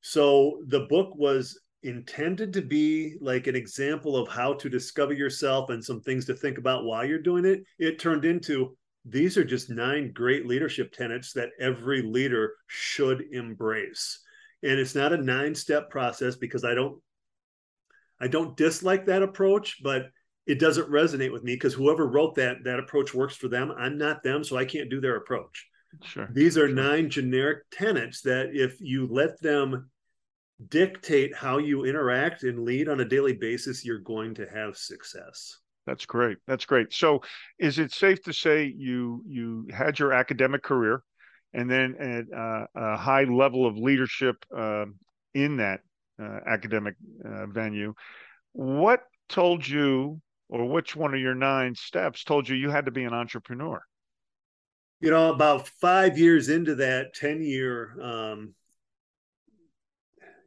So 0.00 0.62
the 0.66 0.86
book 0.86 1.14
was 1.16 1.58
intended 1.82 2.52
to 2.52 2.62
be 2.62 3.16
like 3.20 3.46
an 3.46 3.56
example 3.56 4.16
of 4.16 4.28
how 4.28 4.54
to 4.54 4.68
discover 4.68 5.12
yourself 5.12 5.70
and 5.70 5.84
some 5.84 6.00
things 6.00 6.24
to 6.26 6.34
think 6.34 6.58
about 6.58 6.84
while 6.84 7.04
you're 7.04 7.18
doing 7.18 7.44
it. 7.44 7.62
It 7.78 7.98
turned 7.98 8.24
into 8.24 8.76
these 9.04 9.36
are 9.36 9.44
just 9.44 9.70
nine 9.70 10.12
great 10.12 10.46
leadership 10.46 10.92
tenets 10.92 11.32
that 11.32 11.50
every 11.58 12.02
leader 12.02 12.54
should 12.66 13.24
embrace. 13.32 14.20
And 14.62 14.78
it's 14.78 14.94
not 14.94 15.12
a 15.12 15.16
nine 15.16 15.54
step 15.54 15.90
process 15.90 16.36
because 16.36 16.64
i 16.64 16.74
don't 16.74 17.00
i 18.20 18.28
don't 18.28 18.56
dislike 18.56 19.06
that 19.06 19.22
approach 19.22 19.82
but 19.82 20.06
it 20.46 20.58
doesn't 20.58 20.90
resonate 20.90 21.32
with 21.32 21.44
me 21.44 21.54
because 21.54 21.74
whoever 21.74 22.06
wrote 22.06 22.34
that 22.36 22.64
that 22.64 22.78
approach 22.78 23.14
works 23.14 23.36
for 23.36 23.48
them. 23.48 23.72
I'm 23.76 23.98
not 23.98 24.22
them 24.22 24.44
so 24.44 24.56
i 24.56 24.64
can't 24.64 24.90
do 24.90 25.00
their 25.00 25.16
approach. 25.16 25.68
Sure. 26.04 26.28
These 26.32 26.56
are 26.56 26.68
sure. 26.68 26.74
nine 26.74 27.10
generic 27.10 27.64
tenets 27.70 28.22
that 28.22 28.50
if 28.52 28.80
you 28.80 29.06
let 29.08 29.40
them 29.40 29.90
dictate 30.68 31.34
how 31.34 31.58
you 31.58 31.84
interact 31.84 32.44
and 32.44 32.60
lead 32.60 32.88
on 32.88 33.00
a 33.00 33.04
daily 33.04 33.32
basis 33.32 33.84
you're 33.84 33.98
going 33.98 34.32
to 34.32 34.46
have 34.46 34.76
success 34.76 35.58
that's 35.86 36.06
great. 36.06 36.38
That's 36.46 36.64
great. 36.64 36.92
So, 36.92 37.22
is 37.58 37.78
it 37.78 37.92
safe 37.92 38.22
to 38.22 38.32
say 38.32 38.72
you 38.76 39.22
you 39.26 39.66
had 39.72 39.98
your 39.98 40.12
academic 40.12 40.62
career, 40.62 41.02
and 41.52 41.70
then 41.70 41.96
at 41.98 42.24
uh, 42.36 42.66
a 42.74 42.96
high 42.96 43.24
level 43.24 43.66
of 43.66 43.76
leadership 43.76 44.36
uh, 44.56 44.86
in 45.34 45.56
that 45.56 45.80
uh, 46.22 46.38
academic 46.46 46.94
uh, 47.24 47.46
venue? 47.46 47.94
What 48.52 49.02
told 49.28 49.66
you, 49.66 50.20
or 50.48 50.68
which 50.68 50.94
one 50.94 51.14
of 51.14 51.20
your 51.20 51.34
nine 51.34 51.74
steps 51.74 52.22
told 52.22 52.48
you 52.48 52.54
you 52.54 52.70
had 52.70 52.84
to 52.84 52.92
be 52.92 53.04
an 53.04 53.14
entrepreneur? 53.14 53.82
You 55.00 55.10
know, 55.10 55.32
about 55.32 55.66
five 55.66 56.16
years 56.16 56.48
into 56.48 56.76
that 56.76 57.14
ten 57.14 57.42
year 57.42 58.00
um, 58.00 58.54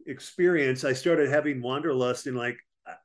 experience, 0.07 0.85
I 0.85 0.93
started 0.93 1.29
having 1.29 1.61
wanderlust 1.61 2.27
and 2.27 2.37
like 2.37 2.57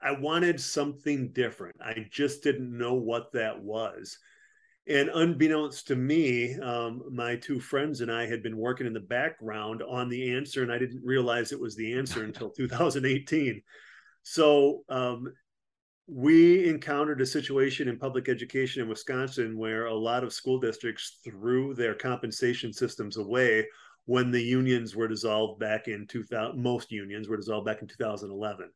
I 0.02 0.12
wanted 0.12 0.60
something 0.60 1.32
different. 1.32 1.76
I 1.80 2.06
just 2.10 2.42
didn't 2.42 2.76
know 2.76 2.94
what 2.94 3.32
that 3.32 3.62
was. 3.62 4.18
And 4.87 5.08
unbeknownst 5.08 5.87
to 5.88 5.96
me, 5.96 6.58
um, 6.58 7.02
my 7.10 7.37
two 7.37 7.60
friends 7.60 8.00
and 8.00 8.10
I 8.10 8.26
had 8.26 8.42
been 8.42 8.56
working 8.56 8.87
in 8.87 8.92
the 8.92 9.00
background 9.00 9.82
on 9.82 10.08
the 10.08 10.34
answer, 10.34 10.62
and 10.62 10.72
I 10.72 10.78
didn't 10.78 11.04
realize 11.04 11.52
it 11.52 11.60
was 11.60 11.76
the 11.76 11.92
answer 11.96 12.25
until 12.25 12.50
2018. 12.56 13.62
So 14.22 14.82
um, 14.88 15.32
we 16.06 16.68
encountered 16.68 17.20
a 17.20 17.26
situation 17.26 17.88
in 17.88 17.99
public 17.99 18.28
education 18.28 18.82
in 18.82 18.88
Wisconsin 18.88 19.56
where 19.56 19.87
a 19.87 19.94
lot 19.94 20.25
of 20.25 20.32
school 20.32 20.58
districts 20.58 21.18
threw 21.25 21.75
their 21.75 21.94
compensation 21.94 22.72
systems 22.72 23.16
away 23.16 23.66
when 24.06 24.30
the 24.30 24.42
unions 24.42 24.96
were 24.96 25.08
dissolved 25.08 25.60
back 25.60 25.88
in 25.88 26.06
2000. 26.06 26.60
Most 26.60 26.90
unions 26.90 27.28
were 27.28 27.37
dissolved 27.37 27.66
back 27.66 27.80
in 27.80 27.87
2011 27.87 28.70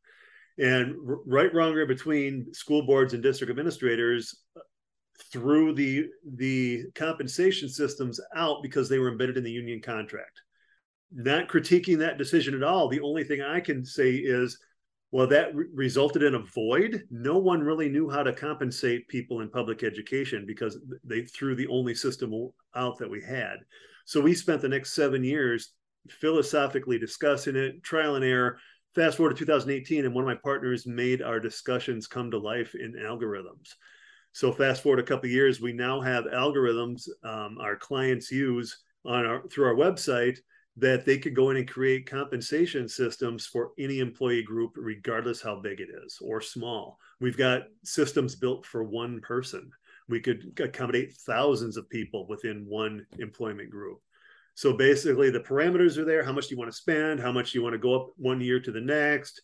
and 0.59 0.95
right 1.27 1.53
wrong 1.53 1.73
or 1.73 1.87
between 1.87 2.53
school 2.53 2.87
boards 2.87 3.13
and 3.13 3.23
district 3.23 3.51
administrators 3.51 4.43
uh, 4.57 4.61
threw 5.33 5.75
the 5.75 6.07
the 6.37 6.85
compensation 6.95 7.69
systems 7.69 8.21
out 8.37 8.63
because 8.63 8.89
they 8.89 8.99
were 8.99 9.11
embedded 9.11 9.37
in 9.37 9.45
the 9.45 9.51
union 9.51 9.81
contract 9.81 10.41
not 11.15 11.49
critiquing 11.49 11.99
that 11.99 12.19
decision 12.19 12.55
at 12.55 12.63
all. 12.63 12.89
The 12.89 13.01
only 13.01 13.25
thing 13.25 13.41
I 13.41 13.61
can 13.61 13.85
say 13.85 14.13
is, 14.15 14.59
well, 15.13 15.29
that 15.29 15.55
re- 15.55 15.67
resulted 15.73 16.25
in 16.25 16.35
a 16.35 16.41
void. 16.41 17.05
No 17.11 17.39
one 17.39 17.61
really 17.61 17.89
knew 17.89 18.11
how 18.11 18.25
to 18.25 18.33
compensate 18.33 19.09
people 19.09 19.41
in 19.41 19.49
public 19.49 19.85
education 19.85 20.45
because 20.47 20.79
they 21.05 21.23
threw 21.23 21.55
the 21.55 21.69
only 21.69 21.95
system 21.95 22.33
out 22.75 22.99
that 22.99 23.11
we 23.11 23.23
had. 23.23 23.59
So 24.07 24.21
we 24.21 24.35
spent 24.35 24.61
the 24.61 24.69
next 24.69 24.93
seven 24.93 25.23
years 25.23 25.71
philosophically 26.11 26.99
discussing 26.99 27.57
it, 27.57 27.83
trial 27.83 28.17
and 28.17 28.25
error. 28.25 28.59
Fast 28.95 29.17
forward 29.17 29.37
to 29.37 29.45
2018, 29.45 30.05
and 30.05 30.15
one 30.15 30.23
of 30.23 30.29
my 30.29 30.37
partners 30.37 30.87
made 30.87 31.21
our 31.21 31.41
discussions 31.41 32.07
come 32.07 32.31
to 32.31 32.39
life 32.39 32.77
in 32.77 32.93
algorithms. 32.93 33.75
So 34.33 34.53
fast 34.53 34.83
forward 34.83 35.01
a 35.01 35.05
couple 35.05 35.29
years, 35.29 35.61
we 35.61 35.73
now 35.73 36.01
have 36.01 36.25
algorithms 36.25 37.09
um, 37.25 37.59
our 37.61 37.77
clients 37.77 38.31
use 38.31 38.85
on 39.05 39.27
our 39.27 39.49
through 39.49 39.67
our 39.67 39.75
website 39.75 40.39
that 40.77 41.05
they 41.05 41.19
could 41.19 41.35
go 41.35 41.51
in 41.51 41.57
and 41.57 41.69
create 41.69 42.09
compensation 42.09 42.89
systems 42.89 43.47
for 43.47 43.73
any 43.79 43.99
employee 43.99 44.43
group, 44.43 44.73
regardless 44.77 45.41
how 45.43 45.61
big 45.61 45.81
it 45.81 45.89
is 46.05 46.19
or 46.21 46.41
small. 46.41 46.99
We've 47.21 47.37
got 47.37 47.63
systems 47.85 48.37
built 48.37 48.65
for 48.67 48.83
one 48.83 49.21
person. 49.21 49.71
We 50.09 50.21
could 50.21 50.59
accommodate 50.61 51.17
thousands 51.27 51.77
of 51.77 51.89
people 51.91 52.27
within 52.29 52.67
one 52.67 53.07
employment 53.19 53.71
group. 53.71 54.01
So 54.55 54.73
basically, 54.73 55.31
the 55.31 55.41
parameters 55.41 55.99
are 55.99 56.05
there. 56.05 56.25
How 56.25 56.33
much 56.33 56.49
do 56.49 56.55
you 56.55 56.59
want 56.59 56.71
to 56.71 56.77
spend? 56.77 57.21
How 57.21 57.33
much 57.33 57.53
do 57.53 57.59
you 57.59 57.63
want 57.63 57.75
to 57.75 57.79
go 57.79 57.95
up 57.95 58.11
one 58.17 58.41
year 58.41 58.61
to 58.61 58.71
the 58.71 58.81
next? 58.81 59.43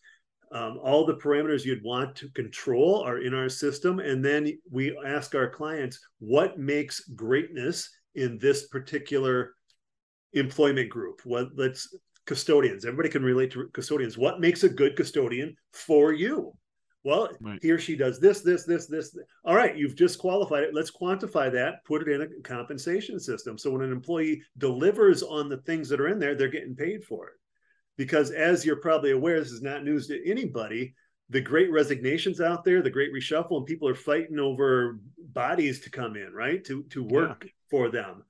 Um, 0.53 0.79
all 0.83 1.07
the 1.07 1.15
parameters 1.15 1.65
you'd 1.65 1.85
want 1.85 2.17
to 2.17 2.29
control 2.31 3.03
are 3.03 3.19
in 3.19 3.35
our 3.35 3.49
system. 3.49 4.01
And 4.01 4.25
then 4.25 4.51
we 4.71 4.97
ask 5.05 5.35
our 5.35 5.49
clients 5.49 6.01
what 6.19 6.59
makes 6.59 7.01
greatness 7.11 7.89
in 8.15 8.39
this 8.39 8.67
particular 8.69 9.55
employment 10.33 10.91
group. 10.91 11.21
What 11.25 11.49
let's 11.57 11.89
custodians. 12.27 12.85
Everybody 12.85 13.09
can 13.09 13.25
relate 13.25 13.51
to 13.53 13.69
custodians. 13.73 14.17
What 14.17 14.41
makes 14.41 14.63
a 14.63 14.69
good 14.69 14.97
custodian 14.97 15.57
for 15.73 16.13
you? 16.13 16.53
Well, 17.03 17.31
right. 17.41 17.59
he 17.63 17.71
or 17.71 17.79
she 17.79 17.97
does 17.97 18.21
this, 18.21 18.43
this, 18.43 18.65
this, 18.65 18.87
this. 18.87 19.17
All 19.45 19.55
right, 19.55 19.77
you've 19.77 19.97
just 19.97 20.19
qualified 20.19 20.65
it. 20.65 20.75
Let's 20.75 20.91
quantify 20.91 21.51
that, 21.53 21.85
put 21.85 22.07
it 22.07 22.09
in 22.09 22.23
a 22.23 22.29
compensation 22.43 23.19
system. 23.19 23.57
So 23.57 23.71
when 23.71 23.83
an 23.83 23.93
employee 23.93 24.43
delivers 24.59 25.23
on 25.23 25.49
the 25.49 25.57
things 25.59 25.89
that 25.89 26.01
are 26.01 26.09
in 26.09 26.19
there, 26.19 26.35
they're 26.35 26.49
getting 26.49 26.77
paid 26.77 27.05
for 27.05 27.29
it. 27.29 27.35
Because 27.97 28.31
as 28.31 28.65
you're 28.65 28.77
probably 28.77 29.13
aware, 29.13 29.39
this 29.41 29.51
is 29.51 29.63
not 29.63 29.85
news 29.85 30.09
to 30.09 30.31
anybody. 30.31 30.95
The 31.31 31.41
great 31.41 31.71
resignations 31.71 32.41
out 32.41 32.65
there, 32.65 32.83
the 32.83 32.91
great 32.91 33.15
reshuffle, 33.15 33.57
and 33.57 33.67
people 33.67 33.89
are 33.89 33.95
fighting 33.95 34.39
over 34.39 34.99
bodies 35.19 35.81
to 35.83 35.91
come 35.91 36.17
in, 36.17 36.33
right? 36.33 36.65
To 36.65 36.83
to 36.85 37.05
work 37.05 37.45
yeah. 37.45 37.51
for 37.71 37.89
them. 37.89 38.25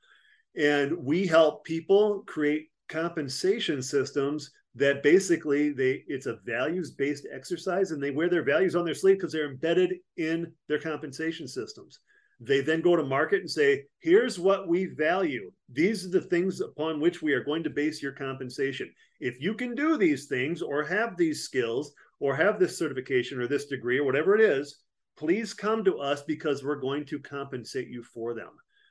And 0.57 0.93
we 0.99 1.27
help 1.27 1.65
people 1.65 2.25
create 2.27 2.71
compensation 2.89 3.81
systems 3.81 4.51
that 4.75 5.03
basically 5.03 5.73
they 5.73 6.05
it's 6.07 6.27
a 6.27 6.39
values 6.47 6.93
based 6.93 7.27
exercise 7.33 7.91
and 7.91 8.03
they 8.03 8.11
wear 8.11 8.29
their 8.29 8.45
values 8.45 8.77
on 8.77 8.85
their 8.85 8.95
sleeve 8.95 9.17
because 9.17 9.33
they're 9.33 9.51
embedded 9.51 9.95
in 10.17 10.53
their 10.69 10.81
compensation 10.81 11.49
systems. 11.49 11.99
They 12.43 12.61
then 12.61 12.81
go 12.81 12.97
to 12.97 13.03
market 13.03 13.41
and 13.41 13.51
say 13.51 13.85
here's 14.01 14.39
what 14.39 14.69
we 14.69 14.87
value. 14.87 15.51
These 15.71 16.07
are 16.07 16.11
the 16.11 16.21
things 16.21 16.61
upon 16.61 17.01
which 17.01 17.21
we 17.21 17.33
are 17.33 17.45
going 17.45 17.63
to 17.65 17.71
base 17.71 18.03
your 18.03 18.13
compensation. 18.13 18.91
If 19.19 19.41
you 19.41 19.55
can 19.55 19.75
do 19.75 19.99
these 19.99 20.27
things 20.27 20.63
or 20.63 20.85
have 20.85 21.17
these 21.17 21.43
skills 21.43 21.93
or 22.21 22.35
have 22.37 22.59
this 22.59 22.79
certification 22.79 23.41
or 23.41 23.47
this 23.47 23.67
degree 23.67 23.99
or 23.99 24.05
whatever 24.05 24.35
it 24.35 24.41
is 24.41 24.81
please 25.21 25.53
come 25.53 25.85
to 25.85 25.99
us 25.99 26.23
because 26.23 26.65
we're 26.65 26.81
going 26.81 27.05
to 27.05 27.19
compensate 27.19 27.89
you 27.89 28.03
for 28.03 28.33
them 28.33 28.49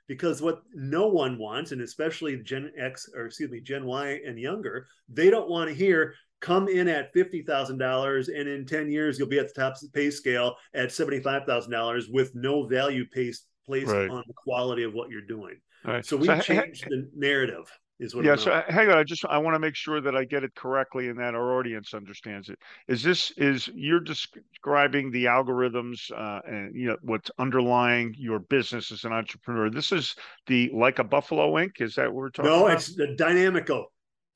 because 0.10 0.42
what 0.42 0.64
no 0.74 1.08
one 1.08 1.38
wants, 1.38 1.72
and 1.72 1.82
especially 1.82 2.36
Gen 2.38 2.72
X 2.78 3.08
or 3.16 3.28
excuse 3.28 3.52
me, 3.52 3.62
Gen 3.62 3.86
Y 3.86 4.20
and 4.26 4.38
younger, 4.40 4.88
they 5.08 5.30
don't 5.30 5.48
want 5.48 5.70
to 5.70 5.76
hear 5.76 6.16
come 6.42 6.68
in 6.68 6.88
at 6.88 7.14
fifty 7.14 7.44
thousand 7.44 7.78
dollars 7.78 8.28
and 8.28 8.50
in 8.50 8.66
ten 8.66 8.90
years 8.90 9.20
you'll 9.20 9.28
be 9.28 9.38
at 9.40 9.54
the 9.54 9.62
top 9.62 9.76
pay 9.94 10.10
scale 10.10 10.56
at 10.74 10.92
seventy 10.92 11.20
five 11.20 11.46
thousand 11.46 11.72
dollars 11.72 12.10
with 12.10 12.34
no 12.34 12.66
value 12.66 13.06
placed 13.14 13.46
placed 13.66 13.92
right. 13.92 14.10
on 14.10 14.24
the 14.28 14.34
quality 14.34 14.84
of 14.84 14.94
what 14.94 15.12
you're 15.12 15.22
doing. 15.22 15.56
Right. 15.86 16.04
So 16.04 16.18
we 16.18 16.26
so, 16.26 16.40
changed 16.40 16.86
the 16.90 17.08
narrative 17.16 17.72
is 18.00 18.16
what 18.16 18.24
yeah 18.24 18.36
so 18.36 18.52
uh, 18.52 18.64
hang 18.70 18.90
on 18.90 18.98
i 18.98 19.04
just 19.04 19.26
i 19.26 19.38
want 19.38 19.54
to 19.54 19.60
make 19.60 19.76
sure 19.76 20.00
that 20.02 20.16
i 20.16 20.24
get 20.24 20.44
it 20.44 20.54
correctly 20.56 21.10
and 21.10 21.20
that 21.20 21.36
our 21.36 21.58
audience 21.58 21.94
understands 21.94 22.50
it 22.50 22.58
is 22.88 23.04
this 23.04 23.32
is 23.38 23.70
you're 23.76 24.00
describing 24.00 25.12
the 25.12 25.26
algorithms 25.26 26.12
uh, 26.18 26.40
and 26.48 26.74
you 26.76 26.88
know 26.88 26.98
what's 27.02 27.30
underlying 27.38 28.14
your 28.18 28.40
business 28.40 28.92
as 28.92 29.04
an 29.04 29.12
entrepreneur 29.12 29.70
this 29.70 29.92
is 29.92 30.16
the 30.48 30.72
like 30.74 31.00
a 31.00 31.04
buffalo 31.04 31.54
inc 31.54 31.82
is 31.82 31.96
that 31.96 32.06
what 32.06 32.16
we're 32.16 32.30
talking 32.30 32.50
about? 32.50 32.60
no 32.60 32.66
about? 32.66 32.78
it's 32.78 32.96
the 32.96 33.16
Dinamico. 33.20 33.86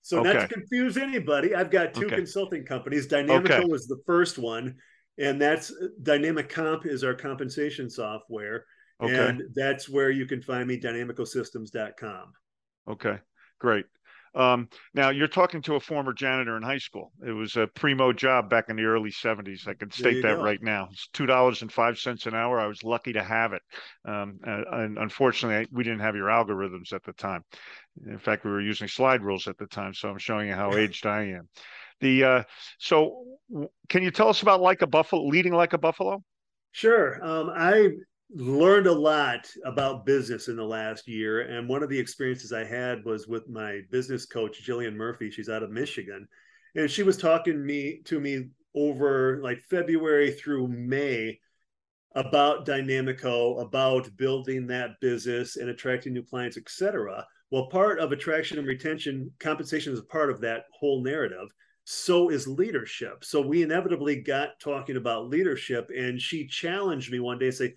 so 0.01 0.20
okay. 0.20 0.34
not 0.34 0.41
to 0.41 0.48
confuse 0.48 0.98
anybody 0.98 1.55
i've 1.55 1.72
got 1.72 1.93
two 1.93 2.08
okay. 2.08 2.17
consulting 2.17 2.65
companies 2.65 3.08
Dinamico 3.08 3.51
okay. 3.51 3.65
was 3.65 3.88
the 3.88 4.01
first 4.05 4.38
one 4.38 4.75
and 5.17 5.41
that's 5.41 5.72
dynamic 6.01 6.50
comp 6.50 6.86
is 6.86 7.03
our 7.03 7.13
compensation 7.13 7.89
software 7.89 8.65
and 9.00 9.41
that's 9.53 9.89
where 9.89 10.12
you 10.12 10.25
can 10.25 10.41
find 10.41 10.65
me 10.65 10.79
dinamicosystems.com 10.79 12.32
okay 12.88 13.20
Great. 13.63 13.86
Um, 14.36 14.67
now 14.93 15.10
you're 15.10 15.29
talking 15.29 15.62
to 15.62 15.75
a 15.75 15.79
former 15.79 16.12
janitor 16.12 16.58
in 16.58 16.63
high 16.63 16.79
school. 16.79 17.13
It 17.25 17.32
was 17.32 17.55
a 17.55 17.67
primo 17.67 18.12
job 18.12 18.50
back 18.50 18.65
in 18.67 18.75
the 18.75 18.84
early 18.84 19.12
'70s. 19.12 19.67
I 19.67 19.74
can 19.74 19.89
state 19.89 20.22
that 20.24 20.38
go. 20.38 20.43
right 20.43 20.62
now. 20.62 20.89
It's 20.91 21.08
two 21.13 21.25
dollars 21.25 21.62
and 21.62 21.72
five 21.72 21.98
cents 21.98 22.25
an 22.25 22.34
hour. 22.34 22.60
I 22.60 22.67
was 22.67 22.84
lucky 22.84 23.13
to 23.13 23.24
have 23.24 23.53
it. 23.53 23.62
Um, 24.05 24.39
and 24.43 24.98
unfortunately, 24.98 25.67
we 25.72 25.84
didn't 25.84 26.01
have 26.01 26.15
your 26.15 26.27
algorithms 26.27 26.91
at 26.91 27.03
the 27.03 27.13
time. 27.13 27.43
In 28.05 28.17
fact, 28.17 28.43
we 28.43 28.51
were 28.51 28.60
using 28.60 28.89
slide 28.89 29.22
rules 29.22 29.48
at 29.48 29.58
the 29.58 29.67
time. 29.67 29.93
So 29.93 30.10
I'm 30.10 30.17
showing 30.17 30.50
you 30.50 30.55
how 30.55 30.74
aged 30.74 31.05
I 31.05 31.22
am. 31.27 31.48
The 32.01 32.24
uh, 32.24 32.43
so 32.79 33.24
can 33.88 34.03
you 34.03 34.12
tell 34.12 34.27
us 34.27 34.41
about 34.41 34.60
like 34.60 34.82
a 34.82 34.88
buffalo 34.88 35.25
leading 35.25 35.53
like 35.53 35.72
a 35.72 35.77
buffalo? 35.77 36.22
Sure. 36.72 37.24
Um, 37.24 37.51
I 37.55 37.91
learned 38.36 38.88
a 38.88 38.92
lot 38.92 39.48
about 39.63 40.06
business 40.06 40.48
in 40.48 40.56
the 40.56 40.63
last 40.63 41.08
year. 41.08 41.42
And 41.42 41.70
one 41.70 41.84
of 41.84 41.90
the 41.90 42.00
experiences 42.00 42.52
I 42.52 42.63
had 42.63 43.06
was 43.06 43.28
with 43.28 43.48
my 43.48 43.82
business 43.92 44.25
coach, 44.25 44.66
Jillian 44.66 44.96
Murphy. 44.96 45.30
She's 45.30 45.50
out 45.50 45.63
of 45.63 45.72
Michigan. 45.72 46.28
And 46.75 46.90
she 46.90 47.04
was 47.04 47.18
talking 47.18 47.63
me 47.63 48.02
to 48.06 48.20
me 48.20 48.50
over 48.75 49.40
like 49.44 49.62
February 49.62 50.32
through 50.32 50.68
May 50.68 51.40
about 52.16 52.66
Dinamico, 52.66 53.62
about 53.62 54.16
building 54.18 54.68
that 54.68 55.00
business 55.00 55.58
and 55.58 55.70
attracting 55.70 56.13
new 56.13 56.24
clients, 56.24 56.58
etc. 56.58 57.25
Well, 57.52 57.68
part 57.68 58.00
of 58.00 58.12
attraction 58.12 58.58
and 58.58 58.68
retention, 58.68 59.32
compensation 59.40 59.94
is 59.94 60.00
a 60.00 60.04
part 60.06 60.32
of 60.32 60.42
that 60.42 60.63
whole 60.80 61.04
narrative. 61.04 61.50
So 61.86 62.30
is 62.30 62.48
leadership. 62.48 63.24
So 63.25 63.42
we 63.42 63.62
inevitably 63.62 64.22
got 64.22 64.60
talking 64.60 64.96
about 64.96 65.28
leadership, 65.28 65.90
and 65.96 66.20
she 66.20 66.48
challenged 66.48 67.12
me 67.12 67.20
one 67.20 67.38
day 67.38 67.52
say, 67.52 67.75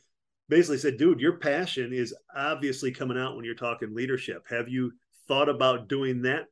basically 0.48 0.78
said, 0.78 0.96
dude, 0.96 1.20
your 1.20 1.38
passion 1.38 1.92
is 1.92 2.14
obviously 2.34 2.92
coming 2.92 3.18
out 3.18 3.36
when 3.36 3.44
you're 3.44 3.54
talking 3.54 3.94
leadership. 3.94 4.44
Have 4.48 4.68
you 4.68 4.92
thought 5.28 5.48
about 5.48 5.88
doing 5.88 6.22
that? 6.22 6.46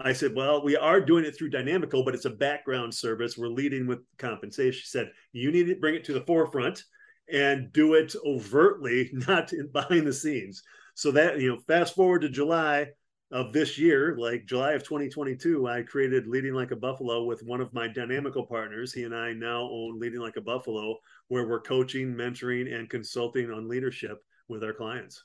I 0.00 0.12
said, 0.12 0.34
well, 0.34 0.62
we 0.62 0.76
are 0.76 1.00
doing 1.00 1.24
it 1.24 1.36
through 1.36 1.50
Dinamico, 1.50 2.04
but 2.04 2.14
it's 2.14 2.24
a 2.24 2.30
background 2.30 2.94
service. 2.94 3.36
We're 3.36 3.48
leading 3.48 3.86
with 3.86 3.98
compensation. 4.16 4.80
She 4.80 4.86
said, 4.86 5.10
you 5.32 5.50
need 5.50 5.66
to 5.66 5.74
bring 5.74 5.96
it 5.96 6.04
to 6.04 6.12
the 6.12 6.20
forefront 6.20 6.84
and 7.32 7.72
do 7.72 7.94
it 7.94 8.14
overtly, 8.24 9.10
not 9.12 9.52
in, 9.52 9.68
behind 9.72 10.06
the 10.06 10.12
scenes. 10.12 10.62
So 10.94 11.10
that, 11.12 11.40
you 11.40 11.48
know, 11.48 11.60
fast 11.66 11.94
forward 11.94 12.22
to 12.22 12.28
July, 12.28 12.88
of 13.30 13.52
this 13.52 13.78
year, 13.78 14.16
like 14.18 14.46
July 14.46 14.72
of 14.72 14.82
2022, 14.82 15.68
I 15.68 15.82
created 15.82 16.26
Leading 16.26 16.54
Like 16.54 16.70
a 16.70 16.76
Buffalo 16.76 17.24
with 17.24 17.42
one 17.42 17.60
of 17.60 17.72
my 17.74 17.86
Dinamico 17.86 18.48
partners. 18.48 18.92
He 18.92 19.02
and 19.02 19.14
I 19.14 19.32
now 19.32 19.68
own 19.70 19.98
Leading 19.98 20.20
Like 20.20 20.36
a 20.36 20.40
Buffalo, 20.40 20.96
where 21.28 21.46
we're 21.46 21.60
coaching, 21.60 22.14
mentoring, 22.14 22.74
and 22.74 22.88
consulting 22.88 23.50
on 23.50 23.68
leadership 23.68 24.18
with 24.48 24.64
our 24.64 24.72
clients. 24.72 25.24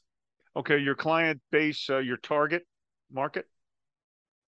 Okay, 0.56 0.78
your 0.78 0.96
client 0.96 1.42
base, 1.52 1.90
uh, 1.90 2.00
your 2.00 2.18
target 2.18 2.68
market? 3.12 3.46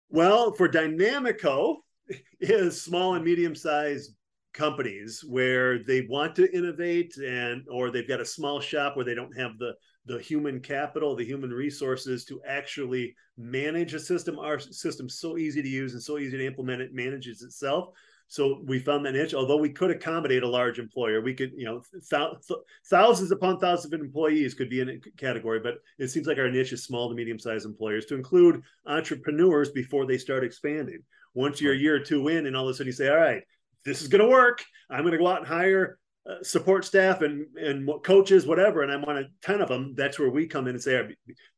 Well, 0.08 0.52
for 0.52 0.68
Dinamico, 0.68 1.76
is 2.40 2.82
small 2.82 3.14
and 3.14 3.24
medium 3.24 3.54
sized 3.54 4.12
companies 4.52 5.22
where 5.28 5.84
they 5.84 6.06
want 6.08 6.34
to 6.34 6.52
innovate 6.56 7.16
and 7.18 7.62
or 7.70 7.90
they've 7.90 8.08
got 8.08 8.20
a 8.20 8.24
small 8.24 8.58
shop 8.58 8.96
where 8.96 9.04
they 9.04 9.14
don't 9.14 9.36
have 9.36 9.58
the 9.58 9.74
the 10.06 10.18
human 10.20 10.60
capital, 10.60 11.16
the 11.16 11.25
human 11.25 11.50
resources 11.50 12.25
to 12.25 12.40
actually 12.46 13.14
manage 13.36 13.92
a 13.92 14.00
system. 14.00 14.38
Our 14.38 14.58
system's 14.58 15.18
so 15.18 15.36
easy 15.36 15.62
to 15.62 15.68
use 15.68 15.92
and 15.92 16.02
so 16.02 16.18
easy 16.18 16.38
to 16.38 16.46
implement. 16.46 16.80
It 16.80 16.94
manages 16.94 17.42
itself. 17.42 17.90
So 18.28 18.62
we 18.64 18.78
found 18.78 19.04
that 19.06 19.12
niche. 19.12 19.34
Although 19.34 19.58
we 19.58 19.70
could 19.70 19.90
accommodate 19.90 20.42
a 20.42 20.48
large 20.48 20.78
employer, 20.78 21.20
we 21.20 21.34
could, 21.34 21.52
you 21.56 21.64
know, 21.64 21.82
th- 22.10 22.58
thousands 22.86 23.30
upon 23.30 23.58
thousands 23.58 23.92
of 23.92 24.00
employees 24.00 24.54
could 24.54 24.68
be 24.68 24.80
in 24.80 24.88
a 24.88 24.98
category. 25.16 25.60
But 25.60 25.76
it 25.98 26.08
seems 26.08 26.26
like 26.26 26.38
our 26.38 26.50
niche 26.50 26.72
is 26.72 26.84
small 26.84 27.08
to 27.08 27.14
medium 27.14 27.38
sized 27.38 27.66
employers 27.66 28.06
to 28.06 28.16
include 28.16 28.62
entrepreneurs 28.86 29.70
before 29.70 30.06
they 30.06 30.18
start 30.18 30.44
expanding. 30.44 31.02
Once 31.34 31.60
you're 31.60 31.75
a 31.75 31.78
year 31.78 31.96
or 31.96 32.00
two 32.00 32.28
in, 32.28 32.46
and 32.46 32.56
all 32.56 32.68
of 32.68 32.70
a 32.70 32.75
sudden 32.75 32.88
you 32.88 32.92
say, 32.92 33.08
"All 33.08 33.16
right, 33.16 33.42
this 33.84 34.02
is 34.02 34.08
going 34.08 34.22
to 34.22 34.28
work. 34.28 34.64
I'm 34.90 35.02
going 35.02 35.12
to 35.12 35.18
go 35.18 35.28
out 35.28 35.38
and 35.38 35.46
hire 35.46 35.98
uh, 36.28 36.42
support 36.42 36.85
staff 36.85 37.23
and 37.23 37.47
and 37.56 37.88
coaches, 38.02 38.47
whatever, 38.47 38.83
and 38.83 38.90
I 38.90 38.97
want 38.97 39.18
a 39.18 39.28
ton 39.42 39.61
of 39.61 39.68
them. 39.68 39.95
That's 39.97 40.18
where 40.18 40.30
we 40.30 40.47
come 40.47 40.66
in 40.66 40.75
and 40.75 40.83
say, 40.83 41.00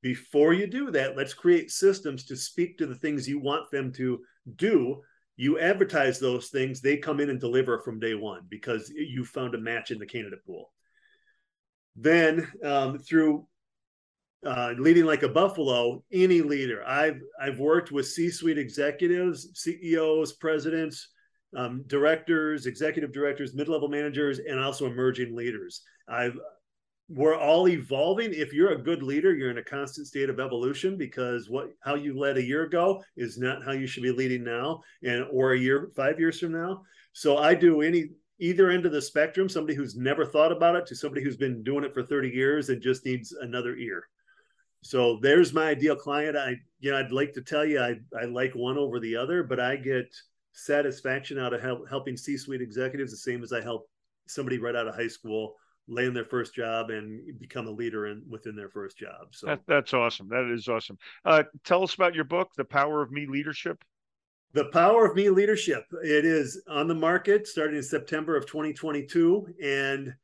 before 0.03 0.53
you 0.53 0.67
do 0.67 0.91
that, 0.91 1.17
let's 1.17 1.33
create 1.33 1.71
systems 1.71 2.25
to 2.25 2.37
speak 2.37 2.77
to 2.79 2.87
the 2.87 2.95
things 2.95 3.29
you 3.29 3.41
want 3.41 3.71
them 3.71 3.93
to 3.95 4.21
do. 4.57 5.03
You 5.37 5.59
advertise 5.59 6.19
those 6.19 6.49
things; 6.49 6.81
they 6.81 6.99
come 6.99 7.21
in 7.21 7.31
and 7.31 7.41
deliver 7.41 7.81
from 7.81 7.99
day 7.99 8.15
one 8.15 8.43
because 8.49 8.91
you 8.91 9.25
found 9.25 9.55
a 9.55 9.59
match 9.59 9.91
in 9.91 9.99
the 9.99 10.07
candidate 10.07 10.45
pool. 10.45 10.71
Then 11.97 12.47
um, 12.63 12.99
through 12.99 13.47
uh, 14.45 14.75
leading 14.79 15.05
like 15.05 15.23
a 15.23 15.29
buffalo, 15.29 16.03
any 16.13 16.43
leader. 16.43 16.87
I've 16.87 17.21
I've 17.41 17.59
worked 17.59 17.91
with 17.91 18.07
C-suite 18.07 18.59
executives, 18.59 19.49
CEOs, 19.55 20.35
presidents 20.35 21.09
um, 21.57 21.85
directors, 21.87 22.67
executive 22.67 23.13
directors, 23.13 23.55
mid-level 23.55 23.89
managers, 23.89 24.39
and 24.39 24.61
also 24.61 24.87
emerging 24.87 25.35
leaders. 25.35 25.83
I've 26.09 26.39
we're 27.11 27.39
all 27.39 27.69
evolving. 27.69 28.35
If 28.35 28.53
you're 28.53 28.73
a 28.73 28.83
good 28.83 29.03
leader, 29.03 29.35
you're 29.35 29.51
in 29.51 29.59
a 29.59 29.65
constant 29.65 30.07
state 30.07 30.29
of 30.29 30.41
evolution 30.41 30.99
because 30.99 31.49
what 31.49 31.71
how 31.81 31.95
you 31.95 32.19
led 32.19 32.37
a 32.37 32.43
year 32.43 32.65
ago 32.65 33.03
is 33.17 33.39
not 33.39 33.65
how 33.65 33.73
you 33.73 33.87
should 33.87 34.03
be 34.03 34.13
leading 34.13 34.45
now, 34.45 34.83
and 35.03 35.25
or 35.33 35.53
a 35.53 35.59
year, 35.59 35.91
five 35.97 36.21
years 36.21 36.39
from 36.39 36.53
now. 36.53 36.83
So 37.13 37.39
I 37.39 37.55
do 37.55 37.81
any 37.81 38.11
either 38.41 38.71
end 38.71 38.85
of 38.87 38.93
the 38.93 39.03
spectrum, 39.03 39.49
somebody 39.49 39.75
who's 39.75 39.97
never 39.97 40.25
thought 40.25 40.53
about 40.53 40.77
it 40.77 40.87
to 40.87 40.95
somebody 40.95 41.25
who's 41.25 41.37
been 41.37 41.63
doing 41.65 41.83
it 41.83 41.93
for 41.93 42.05
30 42.05 42.29
years 42.29 42.69
and 42.69 42.81
just 42.81 43.05
needs 43.05 43.33
another 43.33 43.75
ear. 43.77 44.05
So 44.83 45.19
there's 45.21 45.53
my 45.53 45.71
ideal 45.71 45.97
client. 45.97 46.37
I 46.37 46.57
you 46.81 46.91
know 46.91 46.99
I'd 46.99 47.11
like 47.11 47.33
to 47.33 47.43
tell 47.43 47.65
you 47.65 47.81
I 47.81 47.97
I 48.19 48.27
like 48.27 48.53
one 48.53 48.77
over 48.77 49.01
the 49.01 49.17
other, 49.17 49.43
but 49.43 49.59
I 49.59 49.77
get 49.77 50.15
satisfaction 50.59 51.39
out 51.39 51.53
of 51.53 51.61
help, 51.61 51.89
helping 51.89 52.17
C-suite 52.17 52.61
executives 52.61 53.11
the 53.11 53.17
same 53.17 53.43
as 53.43 53.53
I 53.53 53.61
help 53.63 53.89
somebody 54.27 54.59
right 54.59 54.77
out 54.77 54.89
of 54.89 54.95
high 54.95 55.09
school 55.09 55.55
land 55.89 56.15
their 56.15 56.25
first 56.25 56.55
job 56.55 56.91
and 56.91 57.39
become 57.39 57.67
a 57.67 57.71
leader 57.71 58.09
in 58.09 58.23
within 58.29 58.55
their 58.55 58.69
first 58.69 58.99
job. 58.99 59.29
So 59.31 59.47
that, 59.47 59.61
that's 59.67 59.95
awesome. 59.95 60.29
That 60.29 60.53
is 60.53 60.69
awesome. 60.69 60.99
Uh, 61.25 61.45
tell 61.65 61.83
us 61.83 61.95
about 61.95 62.15
your 62.15 62.25
book, 62.25 62.51
The 62.57 62.65
Power 62.65 63.01
of 63.01 63.11
Me 63.11 63.27
Leadership. 63.27 63.83
The 64.53 64.67
Power 64.67 65.07
of 65.07 65.17
Me 65.17 65.31
Leadership. 65.31 65.85
It 66.03 66.25
is 66.25 66.63
on 66.69 66.89
the 66.89 66.95
market 66.95 67.47
starting 67.47 67.77
in 67.77 67.83
September 67.83 68.37
of 68.37 68.47
2022 68.47 69.47
and 69.63 70.15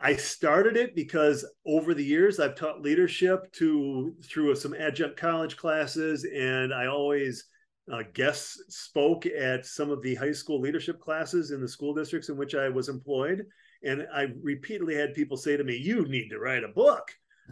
I 0.00 0.16
started 0.16 0.76
it 0.76 0.96
because 0.96 1.46
over 1.64 1.94
the 1.94 2.04
years 2.04 2.40
I've 2.40 2.56
taught 2.56 2.82
leadership 2.82 3.52
to 3.52 4.16
through 4.24 4.56
some 4.56 4.74
adjunct 4.74 5.16
college 5.16 5.56
classes 5.56 6.24
and 6.24 6.74
I 6.74 6.86
always 6.86 7.44
uh, 7.90 8.02
guest 8.12 8.60
spoke 8.72 9.26
at 9.26 9.66
some 9.66 9.90
of 9.90 10.02
the 10.02 10.14
high 10.14 10.32
school 10.32 10.60
leadership 10.60 11.00
classes 11.00 11.50
in 11.50 11.60
the 11.60 11.68
school 11.68 11.94
districts 11.94 12.28
in 12.28 12.36
which 12.36 12.54
I 12.54 12.68
was 12.68 12.88
employed. 12.88 13.46
And 13.84 14.06
I 14.14 14.28
repeatedly 14.40 14.94
had 14.94 15.14
people 15.14 15.36
say 15.36 15.56
to 15.56 15.64
me, 15.64 15.76
You 15.76 16.06
need 16.06 16.28
to 16.28 16.38
write 16.38 16.64
a 16.64 16.68
book. 16.68 17.10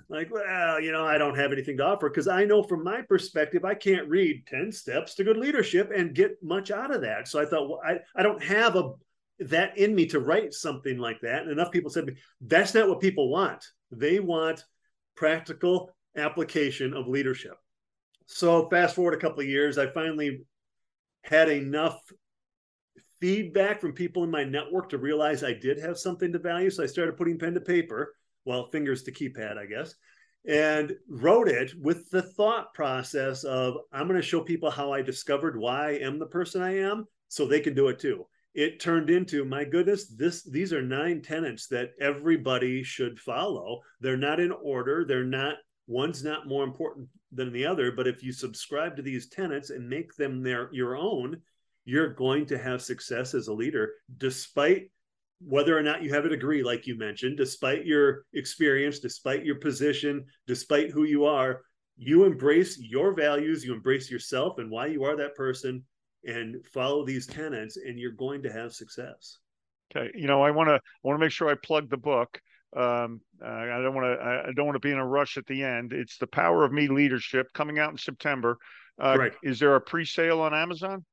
Like, 0.09 0.31
well, 0.31 0.81
you 0.81 0.93
know, 0.93 1.05
I 1.05 1.19
don't 1.19 1.37
have 1.37 1.53
anything 1.53 1.77
to 1.79 1.85
offer 1.85 2.09
because 2.09 2.29
I 2.29 2.45
know 2.45 2.63
from 2.63 2.85
my 2.85 3.03
perspective, 3.03 3.65
I 3.65 3.75
can't 3.75 4.09
read 4.09 4.47
10 4.47 4.71
steps 4.73 5.15
to 5.15 5.25
good 5.25 5.37
leadership 5.37 5.91
and 5.95 6.15
get 6.15 6.43
much 6.43 6.71
out 6.71 6.95
of 6.95 7.03
that. 7.03 7.29
So 7.29 7.41
I 7.41 7.45
thought, 7.45 7.69
well, 7.69 7.81
I, 7.85 7.99
I 8.15 8.23
don't 8.23 8.43
have 8.43 8.77
a 8.77 8.93
that 9.41 9.77
in 9.79 9.95
me 9.95 10.07
to 10.07 10.21
write 10.21 10.53
something 10.53 10.99
like 10.99 11.21
that. 11.23 11.43
And 11.43 11.51
enough 11.51 11.73
people 11.73 11.91
said, 11.91 12.07
me, 12.07 12.15
that's 12.43 12.75
not 12.75 12.89
what 12.89 13.01
people 13.01 13.31
want. 13.31 13.65
They 13.91 14.21
want 14.21 14.65
practical 15.17 15.91
application 16.17 16.95
of 16.95 17.09
leadership. 17.09 17.57
So 18.33 18.69
fast 18.69 18.95
forward 18.95 19.15
a 19.15 19.19
couple 19.19 19.41
of 19.41 19.49
years, 19.49 19.77
I 19.77 19.89
finally 19.89 20.43
had 21.25 21.49
enough 21.49 22.01
feedback 23.21 23.81
from 23.81 23.93
people 23.93 24.23
in 24.23 24.31
my 24.31 24.45
network 24.45 24.89
to 24.91 24.99
realize 24.99 25.43
I 25.43 25.53
did 25.53 25.81
have 25.81 25.99
something 25.99 26.33
to 26.33 26.39
value. 26.39 26.71
So 26.71 26.85
I 26.85 26.87
started 26.87 27.17
putting 27.17 27.39
pen 27.39 27.55
to 27.55 27.61
paper, 27.61 28.15
well, 28.45 28.71
fingers 28.71 29.03
to 29.03 29.13
keypad, 29.13 29.59
I 29.59 29.67
guess, 29.67 29.97
and 30.47 30.93
wrote 31.09 31.49
it 31.49 31.73
with 31.77 32.09
the 32.11 32.23
thought 32.23 32.73
process 32.73 33.43
of 33.43 33.77
I'm 33.93 34.07
going 34.07 34.21
to 34.21 34.27
show 34.27 34.41
people 34.43 34.71
how 34.71 34.93
I 34.93 35.03
discovered 35.03 35.59
why 35.59 35.89
I 35.89 35.93
am 35.95 36.21
the 36.21 36.27
person 36.27 36.63
I 36.63 36.79
am 36.79 37.07
so 37.27 37.47
they 37.47 37.61
can 37.61 37.75
do 37.75 37.89
it 37.89 37.99
too. 37.99 38.27
It 38.55 38.79
turned 38.79 39.11
into 39.11 39.45
my 39.45 39.65
goodness, 39.65 40.07
this 40.07 40.45
these 40.45 40.73
are 40.73 40.83
nine 40.83 41.21
tenets 41.21 41.67
that 41.69 41.91
everybody 42.01 42.85
should 42.85 43.19
follow. 43.19 43.81
They're 44.01 44.17
not 44.17 44.39
in 44.39 44.53
order, 44.53 45.05
they're 45.05 45.25
not 45.25 45.57
one's 45.91 46.23
not 46.23 46.47
more 46.47 46.63
important 46.63 47.09
than 47.33 47.53
the 47.53 47.67
other 47.67 47.91
but 47.91 48.07
if 48.07 48.23
you 48.23 48.33
subscribe 48.33 48.95
to 48.95 49.03
these 49.03 49.29
tenets 49.29 49.71
and 49.71 49.89
make 49.89 50.15
them 50.15 50.41
their 50.41 50.69
your 50.73 50.97
own 50.97 51.37
you're 51.85 52.15
going 52.15 52.47
to 52.47 52.57
have 52.57 52.81
success 52.81 53.35
as 53.35 53.49
a 53.49 53.53
leader 53.53 53.91
despite 54.19 54.89
whether 55.41 55.77
or 55.77 55.83
not 55.83 56.03
you 56.03 56.13
have 56.15 56.25
a 56.25 56.29
degree 56.29 56.63
like 56.63 56.87
you 56.87 56.97
mentioned 56.97 57.37
despite 57.37 57.85
your 57.85 58.25
experience 58.35 59.01
despite 59.01 59.45
your 59.45 59.57
position 59.57 60.25
despite 60.47 60.91
who 60.91 61.03
you 61.03 61.25
are 61.25 61.63
you 61.97 62.25
embrace 62.25 62.79
your 62.79 63.13
values 63.13 63.65
you 63.65 63.75
embrace 63.75 64.09
yourself 64.09 64.59
and 64.59 64.71
why 64.71 64.87
you 64.87 65.03
are 65.03 65.17
that 65.17 65.35
person 65.35 65.83
and 66.25 66.65
follow 66.67 67.05
these 67.05 67.27
tenets 67.27 67.77
and 67.77 67.99
you're 67.99 68.13
going 68.13 68.43
to 68.43 68.53
have 68.53 68.73
success. 68.73 69.39
Okay 69.91 70.11
you 70.15 70.29
know 70.29 70.41
i 70.41 70.53
want 70.53 70.69
to 70.69 70.79
want 71.03 71.19
to 71.19 71.25
make 71.25 71.33
sure 71.33 71.49
i 71.49 71.55
plug 71.65 71.91
the 71.91 71.97
book 71.97 72.41
um, 72.77 73.21
I 73.45 73.81
don't 73.83 73.95
want 73.95 74.07
to. 74.07 74.25
I 74.49 74.53
don't 74.55 74.67
want 74.67 74.77
to 74.77 74.87
be 74.87 74.93
in 74.93 74.99
a 74.99 75.07
rush 75.07 75.37
at 75.37 75.47
the 75.47 75.63
end. 75.65 75.93
It's 75.93 76.19
the 76.19 76.27
power 76.27 76.65
of 76.65 76.73
me 76.73 76.89
leadership 76.89 77.53
coming 77.53 77.79
out 77.79 77.91
in 77.91 77.99
September. 77.99 78.59
Uh, 79.03 79.17
right. 79.19 79.33
Is 79.43 79.59
there 79.59 79.75
a 79.77 79.81
pre-sale 79.81 80.41
on 80.41 80.55
Amazon? 80.55 81.05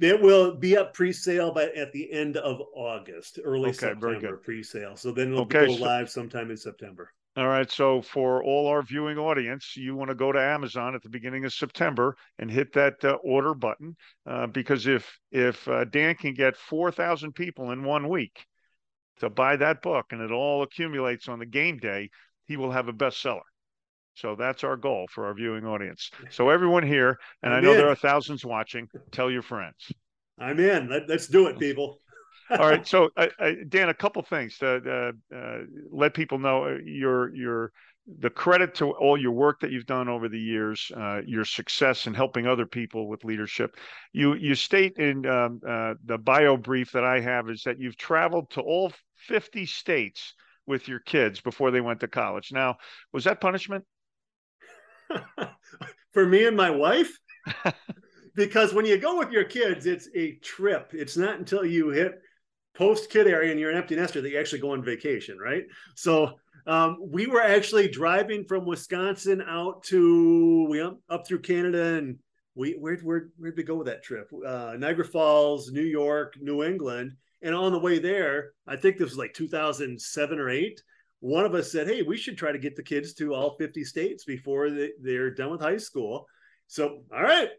It 0.00 0.20
will 0.20 0.54
be 0.54 0.76
up 0.76 0.94
pre-sale 0.94 1.52
by 1.52 1.64
at 1.70 1.92
the 1.92 2.12
end 2.12 2.36
of 2.36 2.60
August, 2.74 3.38
early 3.42 3.70
okay, 3.70 3.78
September 3.78 4.36
pre-sale. 4.36 4.96
So 4.96 5.10
then 5.10 5.28
it'll 5.28 5.42
okay, 5.42 5.66
go 5.66 5.76
so, 5.76 5.82
live 5.82 6.10
sometime 6.10 6.50
in 6.50 6.56
September. 6.56 7.12
All 7.36 7.48
right. 7.48 7.70
So 7.70 8.00
for 8.00 8.42
all 8.42 8.66
our 8.66 8.82
viewing 8.82 9.18
audience, 9.18 9.76
you 9.76 9.94
want 9.94 10.08
to 10.08 10.14
go 10.14 10.32
to 10.32 10.40
Amazon 10.40 10.94
at 10.94 11.02
the 11.02 11.10
beginning 11.10 11.44
of 11.44 11.52
September 11.52 12.16
and 12.38 12.50
hit 12.50 12.72
that 12.72 12.94
uh, 13.04 13.12
order 13.22 13.54
button 13.54 13.94
uh, 14.26 14.46
because 14.46 14.86
if 14.86 15.18
if 15.30 15.66
uh, 15.68 15.84
Dan 15.84 16.14
can 16.14 16.32
get 16.34 16.56
four 16.56 16.90
thousand 16.90 17.34
people 17.34 17.72
in 17.72 17.84
one 17.84 18.08
week, 18.08 18.46
to 19.20 19.30
buy 19.30 19.56
that 19.56 19.82
book 19.82 20.06
and 20.10 20.20
it 20.20 20.30
all 20.30 20.62
accumulates 20.62 21.28
on 21.28 21.38
the 21.38 21.46
game 21.46 21.78
day, 21.78 22.10
he 22.46 22.56
will 22.56 22.70
have 22.70 22.88
a 22.88 22.92
bestseller. 22.92 23.40
So 24.14 24.34
that's 24.34 24.64
our 24.64 24.76
goal 24.76 25.06
for 25.12 25.26
our 25.26 25.34
viewing 25.34 25.66
audience. 25.66 26.10
So 26.30 26.48
everyone 26.48 26.82
here, 26.82 27.18
and 27.42 27.52
I'm 27.52 27.58
i 27.58 27.60
know 27.60 27.72
in. 27.72 27.78
there 27.78 27.88
are 27.88 27.96
thousands 27.96 28.44
watching, 28.44 28.88
tell 29.12 29.30
your 29.30 29.42
friends. 29.42 29.92
I'm 30.38 30.58
in. 30.58 30.88
Let, 30.88 31.10
us 31.10 31.26
do 31.26 31.46
it, 31.48 31.58
people. 31.58 32.00
All 32.50 32.58
right. 32.58 32.86
So, 32.86 33.10
uh, 33.16 33.28
uh, 33.38 33.52
Dan, 33.68 33.88
a 33.88 33.94
couple 33.94 34.22
things 34.22 34.58
to 34.58 35.12
uh, 35.32 35.36
uh, 35.36 35.58
let 35.90 36.14
people 36.14 36.38
know 36.38 36.64
uh, 36.64 36.76
your 36.84 37.34
your 37.34 37.72
the 38.20 38.30
credit 38.30 38.74
to 38.76 38.92
all 38.92 39.20
your 39.20 39.32
work 39.32 39.60
that 39.60 39.72
you've 39.72 39.86
done 39.86 40.08
over 40.08 40.28
the 40.28 40.38
years, 40.38 40.92
uh, 40.96 41.22
your 41.26 41.44
success 41.44 42.06
in 42.06 42.14
helping 42.14 42.46
other 42.46 42.64
people 42.64 43.08
with 43.08 43.24
leadership. 43.24 43.76
You 44.12 44.34
you 44.34 44.54
state 44.54 44.96
in 44.96 45.26
um, 45.26 45.60
uh, 45.66 45.94
the 46.04 46.18
bio 46.18 46.56
brief 46.56 46.92
that 46.92 47.04
I 47.04 47.20
have 47.20 47.50
is 47.50 47.62
that 47.64 47.80
you've 47.80 47.96
traveled 47.96 48.50
to 48.50 48.60
all 48.60 48.92
50 49.16 49.66
states 49.66 50.34
with 50.66 50.88
your 50.88 51.00
kids 51.00 51.40
before 51.40 51.70
they 51.70 51.80
went 51.80 52.00
to 52.00 52.08
college. 52.08 52.52
Now, 52.52 52.76
was 53.12 53.24
that 53.24 53.40
punishment? 53.40 53.84
For 56.12 56.26
me 56.26 56.46
and 56.46 56.56
my 56.56 56.70
wife? 56.70 57.16
because 58.34 58.74
when 58.74 58.86
you 58.86 58.98
go 58.98 59.18
with 59.18 59.30
your 59.30 59.44
kids, 59.44 59.86
it's 59.86 60.08
a 60.14 60.32
trip. 60.36 60.90
It's 60.92 61.16
not 61.16 61.38
until 61.38 61.64
you 61.64 61.90
hit 61.90 62.20
post 62.74 63.10
kid 63.10 63.26
area 63.26 63.50
and 63.50 63.58
you're 63.58 63.70
an 63.70 63.76
empty 63.76 63.96
nester 63.96 64.20
that 64.20 64.30
you 64.30 64.38
actually 64.38 64.60
go 64.60 64.72
on 64.72 64.84
vacation, 64.84 65.38
right? 65.38 65.64
So 65.94 66.34
um, 66.66 66.98
we 67.00 67.26
were 67.26 67.42
actually 67.42 67.88
driving 67.88 68.44
from 68.44 68.66
Wisconsin 68.66 69.42
out 69.46 69.82
to 69.84 70.66
we 70.68 70.80
up, 70.80 70.98
up 71.08 71.26
through 71.26 71.40
Canada 71.40 71.94
and 71.94 72.18
we 72.54 72.72
where 72.72 72.96
where 72.98 73.28
where'd 73.38 73.56
we 73.56 73.62
go 73.62 73.76
with 73.76 73.86
that 73.86 74.02
trip? 74.02 74.30
Uh, 74.46 74.74
Niagara 74.78 75.04
Falls, 75.04 75.70
New 75.70 75.82
York, 75.82 76.34
New 76.40 76.64
England, 76.64 77.12
and 77.42 77.54
on 77.54 77.72
the 77.72 77.78
way 77.78 77.98
there, 77.98 78.52
I 78.66 78.76
think 78.76 78.96
this 78.96 79.10
was 79.10 79.18
like 79.18 79.34
2007 79.34 80.38
or 80.38 80.48
eight. 80.48 80.82
One 81.20 81.44
of 81.44 81.54
us 81.54 81.72
said, 81.72 81.88
"Hey, 81.88 82.02
we 82.02 82.16
should 82.16 82.36
try 82.36 82.52
to 82.52 82.58
get 82.58 82.76
the 82.76 82.82
kids 82.82 83.14
to 83.14 83.34
all 83.34 83.56
50 83.56 83.84
states 83.84 84.24
before 84.24 84.70
they, 84.70 84.92
they're 85.00 85.30
done 85.30 85.50
with 85.50 85.60
high 85.60 85.78
school." 85.78 86.26
So, 86.66 87.04
all 87.14 87.22
right, 87.22 87.50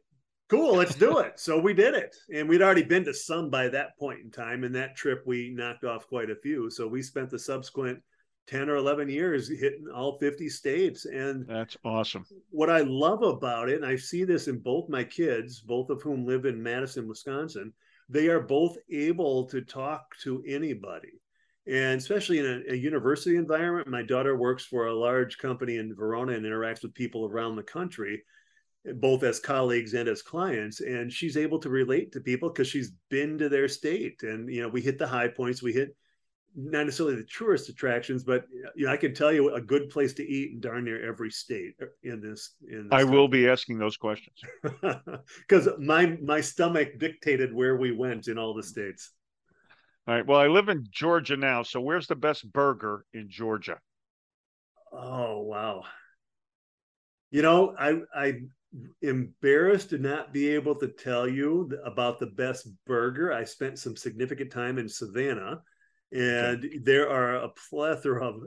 cool, 0.50 0.76
let's 0.76 0.96
do 0.96 1.20
it. 1.20 1.40
So 1.40 1.60
we 1.60 1.74
did 1.74 1.94
it, 1.94 2.16
and 2.34 2.48
we'd 2.48 2.62
already 2.62 2.84
been 2.84 3.06
to 3.06 3.14
some 3.14 3.50
by 3.50 3.70
that 3.70 3.98
point 3.98 4.20
in 4.24 4.32
time. 4.32 4.64
And 4.64 4.76
that 4.76 4.96
trip, 4.96 5.24
we 5.26 5.50
knocked 5.50 5.84
off 5.84 6.08
quite 6.08 6.30
a 6.30 6.36
few. 6.36 6.70
So 6.70 6.88
we 6.88 7.02
spent 7.02 7.30
the 7.30 7.40
subsequent 7.40 8.02
10 8.48 8.70
or 8.70 8.78
11 8.78 9.10
years 9.10 9.50
hitting 9.50 9.88
all 9.94 10.18
50 10.20 10.50
states 10.50 11.06
and 11.06 11.46
that's 11.48 11.78
awesome 11.84 12.26
what 12.50 12.70
i 12.70 12.80
love 12.80 13.22
about 13.22 13.70
it 13.70 13.76
and 13.76 13.86
i 13.86 13.96
see 13.96 14.24
this 14.24 14.48
in 14.48 14.58
both 14.60 14.90
my 14.90 15.04
kids 15.04 15.60
both 15.60 15.90
of 15.90 16.02
whom 16.02 16.26
live 16.26 16.46
in 16.46 16.62
madison 16.62 17.08
wisconsin 17.08 17.74
they 18.10 18.28
are 18.28 18.40
both 18.40 18.78
able 18.90 19.46
to 19.46 19.62
talk 19.62 20.18
to 20.24 20.44
anybody. 20.48 21.22
And 21.68 22.00
especially 22.00 22.40
in 22.40 22.46
a, 22.46 22.74
a, 22.74 22.76
university 22.76 23.36
environment 23.36 23.90
my 23.90 24.02
daughter 24.02 24.38
works 24.38 24.66
for 24.66 24.88
a 24.88 24.96
large 24.96 25.38
company 25.38 25.78
in 25.78 25.96
verona 25.96 26.34
and 26.34 26.46
interacts 26.46 26.82
with 26.82 26.94
people 26.94 27.26
around 27.26 27.56
the 27.56 27.64
country 27.64 28.24
both 28.96 29.24
as 29.24 29.40
colleagues 29.40 29.94
and 29.94 30.08
as 30.08 30.22
clients. 30.22 30.80
And 30.80 31.12
she's 31.12 31.36
able 31.36 31.60
to 31.60 31.70
relate 31.70 32.14
to 32.14 32.22
people 32.22 32.50
because 32.50 32.70
she's 32.70 32.94
been 33.10 33.38
to 33.38 33.50
their 33.50 33.68
state. 33.68 34.24
And 34.24 34.50
you 34.54 34.62
know 34.62 34.70
we 34.70 34.82
hit 34.82 34.98
the 34.98 35.08
high 35.08 35.28
points 35.28 35.62
we 35.62 35.74
hit 35.74 35.96
not 36.58 36.86
necessarily 36.86 37.16
the 37.16 37.24
tourist 37.26 37.70
attractions, 37.70 38.24
but 38.24 38.46
you 38.76 38.88
know, 38.88 38.92
I 38.92 38.98
can 38.98 39.14
tell 39.14 39.32
you 39.32 39.54
a 39.54 39.62
good 39.62 39.90
place 39.90 40.14
to 40.16 40.24
eat 40.24 40.54
in 40.54 40.60
darn 40.60 40.86
near 40.86 41.08
every 41.08 41.30
state 41.30 41.76
uh, 41.82 41.86
in 42.04 42.20
this. 42.20 42.56
In 42.68 42.90
this 42.90 42.98
I 42.98 43.04
country. 43.04 43.18
will 43.18 43.28
be 43.28 43.48
asking 43.48 43.78
those 43.78 43.96
questions 43.98 44.38
because 45.48 45.70
my 45.80 46.18
my 46.22 46.42
stomach 46.42 46.98
dictated 46.98 47.54
where 47.54 47.78
we 47.78 47.92
went 47.92 48.28
in 48.28 48.40
all 48.40 48.56
the 48.56 48.64
states. 48.64 49.12
All 50.08 50.16
right. 50.16 50.26
Well, 50.26 50.40
I 50.40 50.48
live 50.48 50.70
in 50.70 50.88
Georgia 50.90 51.38
now, 51.38 51.64
so 51.64 51.80
where's 51.80 52.08
the 52.08 52.16
best 52.16 52.52
burger 52.52 53.06
in 53.14 53.30
Georgia? 53.30 53.80
Oh 54.92 55.42
wow! 55.44 55.84
You 57.30 57.42
know, 57.42 57.76
I 57.78 58.02
I 58.16 58.42
embarrassed 59.02 59.90
to 59.92 59.98
not 59.98 60.34
be 60.34 60.50
able 60.50 60.76
to 60.76 60.88
tell 60.88 61.28
you 61.28 61.70
about 61.86 62.20
the 62.20 62.28
best 62.28 62.68
burger. 62.86 63.32
I 63.32 63.44
spent 63.44 63.80
some 63.80 63.96
significant 63.96 64.52
time 64.52 64.78
in 64.78 64.90
Savannah, 64.90 65.62
and 66.12 66.66
okay. 66.66 66.80
there 66.84 67.10
are 67.10 67.36
a 67.36 67.50
plethora 67.70 68.26
of 68.26 68.42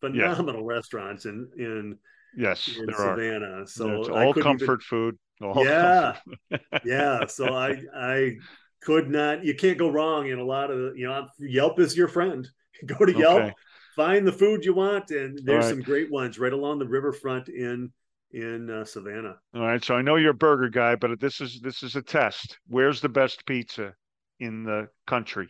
phenomenal 0.00 0.62
yeah. 0.62 0.74
restaurants 0.74 1.24
in 1.24 1.48
in 1.56 1.98
yes 2.36 2.68
in 2.68 2.86
Savannah. 2.94 3.62
Are. 3.62 3.66
So 3.66 4.00
it's 4.00 4.08
all 4.08 4.34
comfort 4.34 4.62
even, 4.62 4.80
food. 4.80 5.18
All 5.42 5.64
yeah, 5.64 6.16
comfort. 6.50 6.82
yeah. 6.84 7.26
So 7.26 7.54
I 7.54 7.82
I 7.94 8.36
could 8.82 9.10
not. 9.10 9.44
You 9.44 9.54
can't 9.54 9.78
go 9.78 9.90
wrong 9.90 10.28
in 10.28 10.38
a 10.38 10.44
lot 10.44 10.70
of 10.70 10.96
you 10.96 11.08
know. 11.08 11.26
Yelp 11.38 11.80
is 11.80 11.96
your 11.96 12.08
friend. 12.08 12.48
Go 12.86 13.04
to 13.04 13.12
Yelp, 13.12 13.42
okay. 13.42 13.54
find 13.96 14.24
the 14.24 14.32
food 14.32 14.64
you 14.64 14.72
want, 14.72 15.10
and 15.10 15.36
there's 15.44 15.64
right. 15.64 15.70
some 15.70 15.80
great 15.80 16.12
ones 16.12 16.38
right 16.38 16.52
along 16.52 16.78
the 16.78 16.86
riverfront 16.86 17.48
in 17.48 17.92
in 18.30 18.70
uh, 18.70 18.84
Savannah. 18.84 19.36
All 19.54 19.62
right, 19.62 19.82
so 19.82 19.96
I 19.96 20.02
know 20.02 20.16
you're 20.16 20.30
a 20.30 20.34
burger 20.34 20.68
guy, 20.68 20.94
but 20.94 21.18
this 21.18 21.40
is 21.40 21.60
this 21.60 21.82
is 21.82 21.96
a 21.96 22.02
test. 22.02 22.58
Where's 22.68 23.00
the 23.00 23.08
best 23.08 23.44
pizza 23.46 23.94
in 24.38 24.62
the 24.62 24.88
country? 25.06 25.48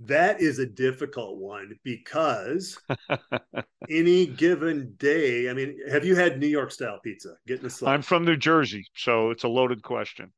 That 0.00 0.40
is 0.40 0.58
a 0.58 0.66
difficult 0.66 1.38
one 1.38 1.78
because 1.82 2.78
any 3.90 4.26
given 4.26 4.94
day, 4.98 5.48
I 5.48 5.54
mean, 5.54 5.78
have 5.90 6.04
you 6.04 6.14
had 6.14 6.38
New 6.38 6.46
York 6.46 6.70
style 6.70 7.00
pizza? 7.02 7.34
Getting 7.46 7.70
a. 7.70 7.88
I'm 7.88 8.02
from 8.02 8.24
New 8.24 8.36
Jersey, 8.36 8.86
so 8.94 9.30
it's 9.30 9.44
a 9.44 9.48
loaded 9.48 9.82
question. 9.82 10.32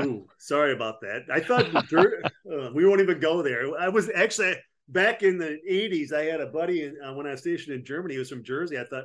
Ooh, 0.00 0.26
sorry 0.38 0.72
about 0.72 1.00
that. 1.02 1.22
I 1.32 1.40
thought 1.40 1.74
uh, 1.74 2.70
we 2.74 2.84
won't 2.84 3.00
even 3.00 3.20
go 3.20 3.42
there. 3.42 3.78
I 3.78 3.88
was 3.88 4.10
actually 4.14 4.56
back 4.88 5.22
in 5.22 5.38
the 5.38 5.58
80s, 5.68 6.12
I 6.12 6.24
had 6.24 6.40
a 6.40 6.46
buddy 6.46 6.84
in, 6.84 6.96
uh, 7.04 7.12
when 7.14 7.26
I 7.26 7.30
was 7.30 7.40
stationed 7.40 7.76
in 7.76 7.84
Germany. 7.84 8.14
He 8.14 8.18
was 8.18 8.28
from 8.28 8.42
Jersey. 8.42 8.78
I 8.78 8.84
thought, 8.84 9.04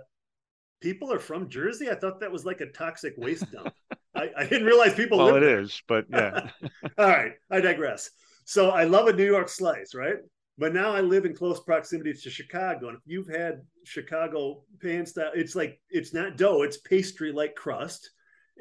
people 0.82 1.12
are 1.12 1.20
from 1.20 1.50
Jersey? 1.50 1.90
I 1.90 1.96
thought 1.96 2.20
that 2.20 2.32
was 2.32 2.46
like 2.46 2.62
a 2.62 2.68
toxic 2.68 3.14
waste 3.18 3.52
dump. 3.52 3.74
I, 4.16 4.32
I, 4.36 4.44
didn't 4.46 4.66
realize 4.66 4.96
people 4.96 5.20
well, 5.20 5.36
it 5.36 5.42
there. 5.42 5.60
is, 5.60 5.82
but 5.88 6.06
yeah. 6.10 6.50
All 6.98 7.08
right, 7.08 7.34
I 7.52 7.62
digress. 7.62 8.10
So 8.48 8.70
I 8.70 8.86
love 8.86 9.10
a 9.10 9.14
New 9.14 9.26
York 9.26 9.50
slice, 9.50 9.94
right? 9.94 10.20
But 10.58 10.74
now 10.74 10.92
I 10.92 11.02
live 11.02 11.26
in 11.26 11.36
close 11.36 11.60
proximity 11.60 12.14
to 12.14 12.30
Chicago. 12.30 12.88
And 12.88 12.98
if 12.98 13.04
you've 13.06 13.28
had 13.28 13.62
Chicago 13.84 14.64
pan 14.82 15.06
style, 15.06 15.32
it's 15.36 15.54
like 15.54 15.82
it's 15.90 16.14
not 16.14 16.38
dough, 16.38 16.62
it's 16.62 16.78
pastry 16.78 17.34
like 17.34 17.56
crust. 17.56 18.10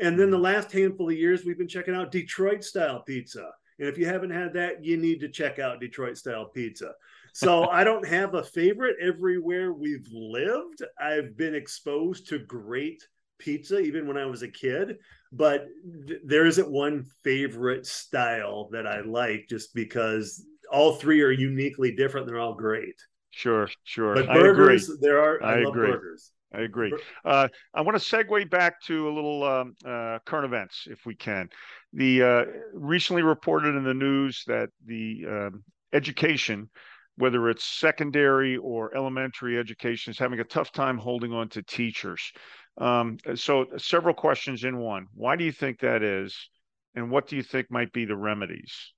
And 0.01 0.19
then 0.19 0.29
the 0.29 0.37
mm-hmm. 0.37 0.45
last 0.45 0.73
handful 0.73 1.09
of 1.09 1.17
years, 1.17 1.45
we've 1.45 1.57
been 1.57 1.69
checking 1.69 1.95
out 1.95 2.11
Detroit 2.11 2.65
style 2.65 3.05
pizza. 3.07 3.49
And 3.79 3.89
if 3.89 3.97
you 3.97 4.07
haven't 4.07 4.31
had 4.31 4.53
that, 4.55 4.85
you 4.85 4.97
need 4.97 5.21
to 5.21 5.29
check 5.29 5.61
out 5.61 5.81
Detroit 5.81 6.19
style 6.19 6.47
pizza. 6.47 6.91
So 7.33 7.69
I 7.71 7.85
don't 7.85 8.07
have 8.09 8.35
a 8.35 8.43
favorite 8.43 8.97
everywhere 9.01 9.73
we've 9.73 10.09
lived. 10.11 10.83
I've 11.01 11.37
been 11.37 11.55
exposed 11.55 12.27
to 12.31 12.41
great 12.41 13.07
pizza 13.39 13.79
even 13.79 14.09
when 14.09 14.17
I 14.17 14.27
was 14.27 14.43
a 14.43 14.49
kid, 14.49 14.97
but 15.33 15.67
th- 16.07 16.21
there 16.25 16.47
isn't 16.47 16.71
one 16.71 17.05
favorite 17.23 17.87
style 17.87 18.69
that 18.73 18.87
I 18.87 19.01
like 19.01 19.47
just 19.49 19.75
because 19.75 20.45
all 20.71 20.95
three 20.95 21.23
are 21.23 21.31
uniquely 21.31 21.93
different. 21.93 22.27
They're 22.27 22.41
all 22.41 22.55
great. 22.55 22.95
Sure, 23.31 23.69
sure. 23.85 24.15
But 24.15 24.27
burgers, 24.29 24.91
there 25.01 25.21
are. 25.21 25.43
I, 25.43 25.55
I 25.55 25.59
agree. 25.59 25.91
burgers. 25.91 26.33
I 26.55 26.61
agree. 26.61 26.95
Uh, 27.25 27.49
I 27.75 27.83
want 27.83 28.01
to 28.01 28.17
segue 28.17 28.49
back 28.51 28.81
to 28.83 29.09
a 29.09 29.13
little 29.13 29.45
um, 29.45 29.75
uh, 29.85 30.21
current 30.25 30.47
events, 30.47 30.87
if 30.89 31.05
we 31.05 31.15
can. 31.15 31.49
The 31.93 32.23
uh, 32.23 32.45
recently 32.73 33.23
reported 33.23 33.75
in 33.75 33.85
the 33.85 33.93
news 33.93 34.43
that 34.47 34.71
the 34.87 35.25
um, 35.29 35.65
education 35.93 36.71
whether 37.17 37.49
it's 37.49 37.65
secondary 37.65 38.57
or 38.57 38.95
elementary 38.95 39.59
education, 39.59 40.11
is 40.11 40.19
having 40.19 40.41
a 40.41 40.45
tough 40.45 40.71
time 40.71 40.99
holding 40.99 41.33
on 41.33 41.49
to 41.49 41.63
teachers. 41.63 42.33
Um, 42.79 43.19
so, 43.35 43.67
several 43.79 44.15
questions 44.15 44.65
in 44.65 44.79
one. 44.79 45.07
Why 45.15 45.37
do 45.37 45.45
you 45.45 45.53
think 45.53 45.81
that 45.81 46.03
is? 46.03 46.49
And 46.95 47.11
what 47.11 47.29
do 47.29 47.37
you 47.37 47.43
think 47.43 47.71
might 47.71 47.93
be 47.93 48.05
the 48.05 48.17
remedies? 48.17 48.93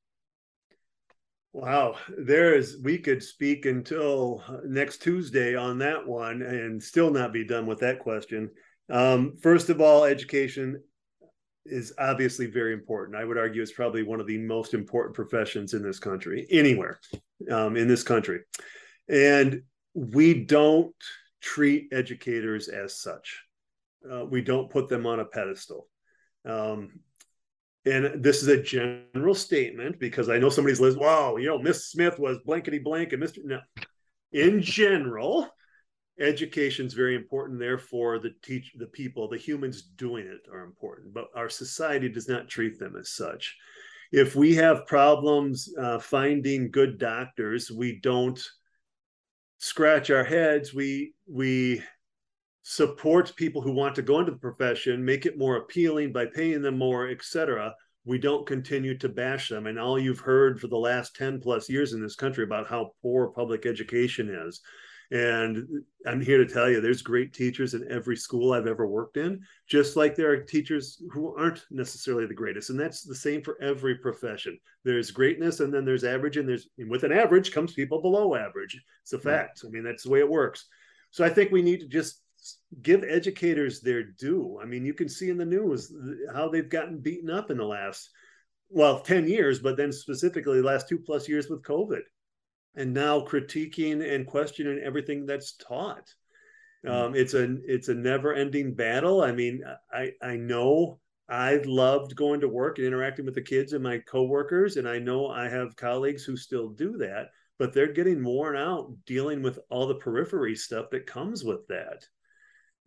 Wow, 1.53 1.97
there 2.17 2.55
is. 2.55 2.79
We 2.83 2.99
could 2.99 3.23
speak 3.23 3.67
until 3.67 4.45
next 4.65 4.99
Tuesday 5.03 5.57
on 5.57 5.79
that 5.79 6.07
one 6.07 6.43
and 6.43 6.83
still 6.83 7.11
not 7.11 7.33
be 7.33 7.45
done 7.45 7.67
with 7.67 7.81
that 7.81 7.99
question. 7.99 8.51
Um, 8.91 9.37
first 9.41 9.69
of 9.69 9.81
all, 9.81 10.05
education 10.05 10.83
is 11.65 11.93
obviously 11.99 12.47
very 12.47 12.73
important. 12.73 13.17
I 13.17 13.25
would 13.25 13.39
argue 13.39 13.63
it's 13.63 13.73
probably 13.73 14.03
one 14.03 14.21
of 14.21 14.27
the 14.27 14.39
most 14.39 14.75
important 14.75 15.15
professions 15.15 15.75
in 15.75 15.83
this 15.83 15.99
country, 15.99 16.47
anywhere 16.51 17.01
um, 17.51 17.77
in 17.77 17.89
this 17.89 18.03
country. 18.03 18.41
And 19.09 19.63
we 19.95 20.45
don't 20.45 20.95
treat 21.41 21.89
educators 21.93 22.69
as 22.69 23.01
such. 23.01 23.43
Uh, 24.11 24.25
we 24.25 24.43
don't 24.43 24.71
put 24.71 24.89
them 24.89 25.07
on 25.07 25.21
a 25.21 25.25
pedestal. 25.25 25.89
Um, 26.45 27.01
and 27.85 28.23
this 28.23 28.43
is 28.43 28.49
a 28.49 28.63
general 28.63 29.35
statement 29.35 29.99
because 29.99 30.29
I 30.29 30.39
know 30.39 30.51
somebody's 30.51 30.81
list. 30.81 30.99
Wow, 30.99 31.37
you 31.37 31.47
know, 31.47 31.59
Miss 31.59 31.91
Smith 31.91 32.19
was 32.19 32.39
blankety 32.45 32.79
blank 32.79 33.13
and 33.13 33.23
Mr. 33.23 33.39
No, 33.45 33.61
in 34.33 34.61
general, 34.61 35.49
education 36.21 36.87
is 36.87 36.95
very 36.95 37.15
important 37.15 37.61
therefore 37.61 38.19
the 38.19 38.31
teach 38.43 38.73
the 38.77 38.87
people 38.87 39.29
the 39.29 39.37
humans 39.37 39.83
doing 39.83 40.27
it 40.27 40.51
are 40.53 40.65
important 40.65 41.15
but 41.15 41.27
our 41.35 41.49
society 41.49 42.09
does 42.09 42.29
not 42.29 42.49
treat 42.49 42.79
them 42.79 42.97
as 42.99 43.11
such 43.11 43.57
if 44.11 44.35
we 44.35 44.55
have 44.55 44.87
problems 44.87 45.73
uh, 45.81 45.99
finding 45.99 46.71
good 46.71 46.99
doctors 46.99 47.71
we 47.71 48.01
don't 48.01 48.43
scratch 49.59 50.11
our 50.11 50.25
heads 50.25 50.75
we 50.75 51.15
we 51.29 51.81
support 52.71 53.35
people 53.35 53.63
who 53.63 53.73
want 53.73 53.95
to 53.95 54.03
go 54.03 54.19
into 54.21 54.31
the 54.31 54.37
profession 54.37 55.03
make 55.03 55.25
it 55.25 55.39
more 55.39 55.57
appealing 55.57 56.13
by 56.13 56.27
paying 56.27 56.61
them 56.61 56.77
more 56.77 57.09
etc 57.09 57.75
we 58.05 58.19
don't 58.19 58.47
continue 58.47 58.97
to 58.97 59.09
bash 59.09 59.49
them 59.49 59.67
and 59.67 59.79
all 59.79 59.99
you've 59.99 60.21
heard 60.21 60.61
for 60.61 60.67
the 60.67 60.77
last 60.77 61.17
10 61.17 61.41
plus 61.41 61.71
years 61.71 61.95
in 61.95 62.03
this 62.03 62.15
country 62.15 62.45
about 62.45 62.69
how 62.69 62.91
poor 63.01 63.29
public 63.29 63.65
education 63.65 64.29
is 64.29 64.61
and 65.11 65.67
I'm 66.07 66.21
here 66.21 66.37
to 66.37 66.47
tell 66.47 66.69
you 66.69 66.83
there's 66.83 67.01
great 67.01 67.33
teachers 67.33 67.73
in 67.73 67.91
every 67.91 68.17
school 68.17 68.53
I've 68.53 68.67
ever 68.67 68.87
worked 68.87 69.17
in, 69.17 69.41
just 69.67 69.97
like 69.97 70.15
there 70.15 70.31
are 70.31 70.43
teachers 70.43 71.03
who 71.11 71.35
aren't 71.35 71.65
necessarily 71.71 72.27
the 72.27 72.35
greatest. 72.35 72.69
And 72.69 72.79
that's 72.79 73.05
the 73.05 73.15
same 73.15 73.41
for 73.41 73.57
every 73.63 73.95
profession. 73.95 74.59
There's 74.85 75.11
greatness 75.11 75.61
and 75.61 75.73
then 75.73 75.87
there's 75.87 76.05
average, 76.05 76.37
and 76.37 76.47
there's 76.47 76.69
and 76.77 76.91
with 76.91 77.05
an 77.05 77.13
average 77.13 77.53
comes 77.53 77.73
people 77.73 78.03
below 78.03 78.35
average. 78.35 78.79
It's 79.01 79.15
a 79.15 79.19
fact. 79.19 79.63
I 79.65 79.71
mean, 79.71 79.83
that's 79.83 80.03
the 80.03 80.11
way 80.11 80.19
it 80.19 80.29
works. 80.29 80.67
So 81.11 81.25
I 81.25 81.31
think 81.31 81.53
we 81.53 81.63
need 81.63 81.81
to 81.81 81.89
just 81.89 82.21
give 82.83 83.05
educators 83.05 83.81
their 83.81 84.03
due. 84.03 84.59
I 84.63 84.67
mean, 84.67 84.85
you 84.85 84.95
can 84.95 85.09
see 85.09 85.31
in 85.31 85.39
the 85.39 85.45
news 85.45 85.93
how 86.35 86.49
they've 86.49 86.69
gotten 86.69 86.99
beaten 86.99 87.31
up 87.31 87.51
in 87.51 87.59
the 87.59 87.65
last 87.65 88.11
well 88.71 89.01
10 89.01 89.27
years 89.27 89.61
but 89.61 89.79
then 89.79 89.91
specifically 89.91 90.61
the 90.61 90.67
last 90.67 90.91
two 90.91 90.99
plus 90.99 91.27
years 91.27 91.49
with 91.49 91.63
covid 91.63 92.03
and 92.79 92.95
now 92.95 93.21
critiquing 93.21 94.15
and 94.15 94.27
questioning 94.27 94.81
everything 94.83 95.27
that's 95.27 95.53
taught. 95.55 96.15
Hmm. 96.85 96.91
Um, 96.91 97.15
it's 97.15 97.35
a 97.35 97.57
it's 97.65 97.89
a 97.89 97.95
never 97.95 98.33
ending 98.33 98.75
battle. 98.75 99.21
I 99.23 99.33
mean, 99.33 99.63
I 99.93 100.13
I 100.23 100.37
know 100.37 101.01
I 101.29 101.57
loved 101.65 102.17
going 102.17 102.41
to 102.41 102.49
work 102.49 102.79
and 102.79 102.87
interacting 102.87 103.25
with 103.25 103.35
the 103.35 103.43
kids 103.43 103.73
and 103.73 103.83
my 103.83 103.99
coworkers, 103.99 104.77
and 104.77 104.89
I 104.89 104.99
know 104.99 105.29
I 105.29 105.49
have 105.49 105.77
colleagues 105.77 106.25
who 106.25 106.37
still 106.37 106.69
do 106.69 106.97
that, 106.99 107.31
but 107.59 107.75
they're 107.75 107.93
getting 107.93 108.25
worn 108.25 108.57
out 108.57 108.95
dealing 109.07 109.43
with 109.43 109.59
all 109.71 109.89
the 109.89 109.97
periphery 109.97 110.55
stuff 110.55 110.87
that 110.91 111.07
comes 111.07 111.45
with 111.45 111.67
that. 111.67 112.07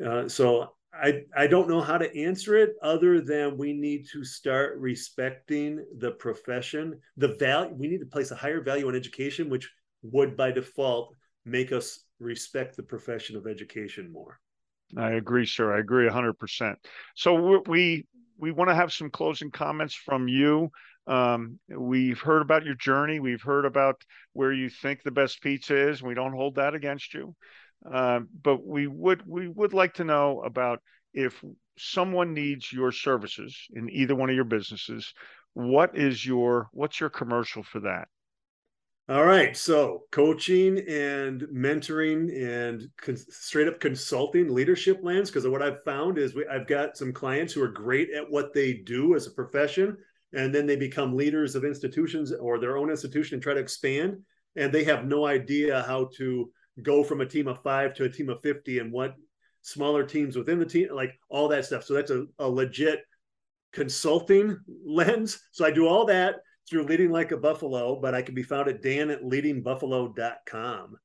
Uh, 0.05 0.27
so 0.27 0.69
I 0.93 1.23
I 1.35 1.47
don't 1.47 1.69
know 1.69 1.81
how 1.81 1.97
to 1.97 2.15
answer 2.17 2.57
it 2.57 2.71
other 2.81 3.21
than 3.21 3.57
we 3.57 3.73
need 3.73 4.07
to 4.11 4.23
start 4.23 4.77
respecting 4.79 5.85
the 5.97 6.11
profession. 6.11 6.99
The 7.17 7.35
value 7.35 7.73
we 7.75 7.87
need 7.87 7.99
to 7.99 8.05
place 8.05 8.31
a 8.31 8.35
higher 8.35 8.61
value 8.61 8.87
on 8.87 8.95
education, 8.95 9.49
which 9.49 9.69
would 10.03 10.35
by 10.35 10.51
default 10.51 11.15
make 11.45 11.71
us 11.71 11.99
respect 12.19 12.75
the 12.75 12.83
profession 12.83 13.35
of 13.35 13.47
education 13.47 14.11
more. 14.11 14.39
I 14.97 15.11
agree, 15.11 15.45
sir. 15.45 15.73
I 15.73 15.79
agree 15.79 16.07
100%. 16.07 16.75
So 17.15 17.61
we 17.67 18.05
we 18.37 18.51
want 18.51 18.69
to 18.69 18.75
have 18.75 18.91
some 18.91 19.09
closing 19.09 19.51
comments 19.51 19.93
from 19.93 20.27
you. 20.27 20.71
Um, 21.07 21.59
we've 21.69 22.19
heard 22.19 22.41
about 22.41 22.65
your 22.65 22.75
journey. 22.75 23.19
We've 23.19 23.41
heard 23.41 23.65
about 23.65 24.03
where 24.33 24.51
you 24.51 24.69
think 24.69 25.03
the 25.03 25.11
best 25.11 25.41
pizza 25.41 25.75
is. 25.75 26.03
We 26.03 26.13
don't 26.13 26.33
hold 26.33 26.55
that 26.55 26.73
against 26.73 27.13
you, 27.13 27.35
uh, 27.89 28.22
but 28.44 28.65
we 28.65 28.88
would 28.88 29.24
we 29.26 29.48
would 29.48 29.74
like 29.74 29.96
to 29.96 30.04
know 30.04 30.41
about 30.41 30.82
if 31.13 31.44
someone 31.78 32.34
needs 32.34 32.72
your 32.72 32.91
services 32.91 33.58
in 33.74 33.89
either 33.89 34.15
one 34.15 34.30
of 34.30 34.36
your 34.36 34.46
businesses. 34.46 35.13
What 35.54 35.98
is 35.98 36.26
your 36.26 36.70
what's 36.72 37.00
your 37.00 37.10
commercial 37.10 37.63
for 37.63 37.82
that? 37.82 38.08
All 39.10 39.26
right. 39.26 39.58
So, 39.58 40.04
coaching 40.12 40.78
and 40.88 41.41
mentoring 41.54 42.32
and 42.41 42.88
con- 42.96 43.17
straight 43.17 43.67
up 43.67 43.82
consulting 43.82 44.54
leadership 44.54 45.00
lands. 45.04 45.30
Because 45.30 45.46
what 45.46 45.62
I've 45.62 45.84
found 45.84 46.17
is 46.17 46.34
we, 46.34 46.48
I've 46.48 46.67
got 46.67 46.96
some 46.96 47.12
clients 47.12 47.52
who 47.52 47.62
are 47.62 47.67
great 47.67 48.10
at 48.12 48.30
what 48.30 48.54
they 48.54 48.74
do 48.74 49.15
as 49.15 49.28
a 49.28 49.32
profession, 49.32 49.98
and 50.34 50.56
then 50.56 50.65
they 50.65 50.78
become 50.78 51.17
leaders 51.17 51.56
of 51.56 51.65
institutions 51.65 52.32
or 52.32 52.58
their 52.58 52.78
own 52.78 52.89
institution 52.89 53.36
and 53.36 53.44
try 53.44 53.54
to 53.54 53.60
expand. 53.60 54.17
And 54.56 54.72
they 54.72 54.86
have 54.86 55.06
no 55.06 55.26
idea 55.26 55.84
how 55.84 56.10
to 56.15 56.50
go 56.81 57.03
from 57.03 57.21
a 57.21 57.25
team 57.25 57.47
of 57.47 57.62
five 57.63 57.93
to 57.95 58.05
a 58.05 58.10
team 58.10 58.29
of 58.29 58.41
50 58.41 58.79
and 58.79 58.91
what 58.91 59.15
smaller 59.62 60.03
teams 60.03 60.36
within 60.36 60.60
the 60.60 60.65
team, 60.65 60.89
like 60.93 61.13
all 61.29 61.47
that 61.49 61.65
stuff. 61.65 61.84
So, 61.84 61.93
that's 61.93 62.12
a, 62.12 62.25
a 62.39 62.47
legit 62.47 63.01
consulting 63.73 64.57
lens. 64.86 65.39
So, 65.51 65.65
I 65.65 65.71
do 65.71 65.88
all 65.88 66.05
that 66.05 66.36
through 66.69 66.84
Leading 66.84 67.12
Like 67.12 67.31
a 67.31 67.38
Buffalo, 67.38 67.99
but 67.99 68.13
I 68.13 68.21
can 68.21 68.36
be 68.36 68.43
found 68.43 68.69
at 68.69 68.81
dan 68.81 69.10
at 69.10 69.23
leadingbuffalo.com. 69.23 70.97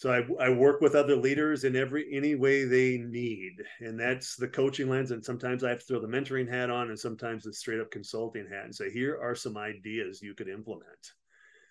So 0.00 0.10
I, 0.10 0.46
I 0.46 0.48
work 0.48 0.80
with 0.80 0.94
other 0.94 1.14
leaders 1.14 1.64
in 1.64 1.76
every 1.76 2.08
any 2.10 2.34
way 2.34 2.64
they 2.64 2.96
need. 2.96 3.62
And 3.80 4.00
that's 4.00 4.34
the 4.34 4.48
coaching 4.48 4.88
lens. 4.88 5.10
And 5.10 5.22
sometimes 5.22 5.62
I 5.62 5.68
have 5.68 5.80
to 5.80 5.84
throw 5.84 6.00
the 6.00 6.06
mentoring 6.06 6.48
hat 6.48 6.70
on 6.70 6.88
and 6.88 6.98
sometimes 6.98 7.44
the 7.44 7.52
straight 7.52 7.80
up 7.80 7.90
consulting 7.90 8.46
hat 8.50 8.64
and 8.64 8.74
say, 8.74 8.90
here 8.90 9.20
are 9.22 9.34
some 9.34 9.58
ideas 9.58 10.22
you 10.22 10.32
could 10.34 10.48
implement. 10.48 11.12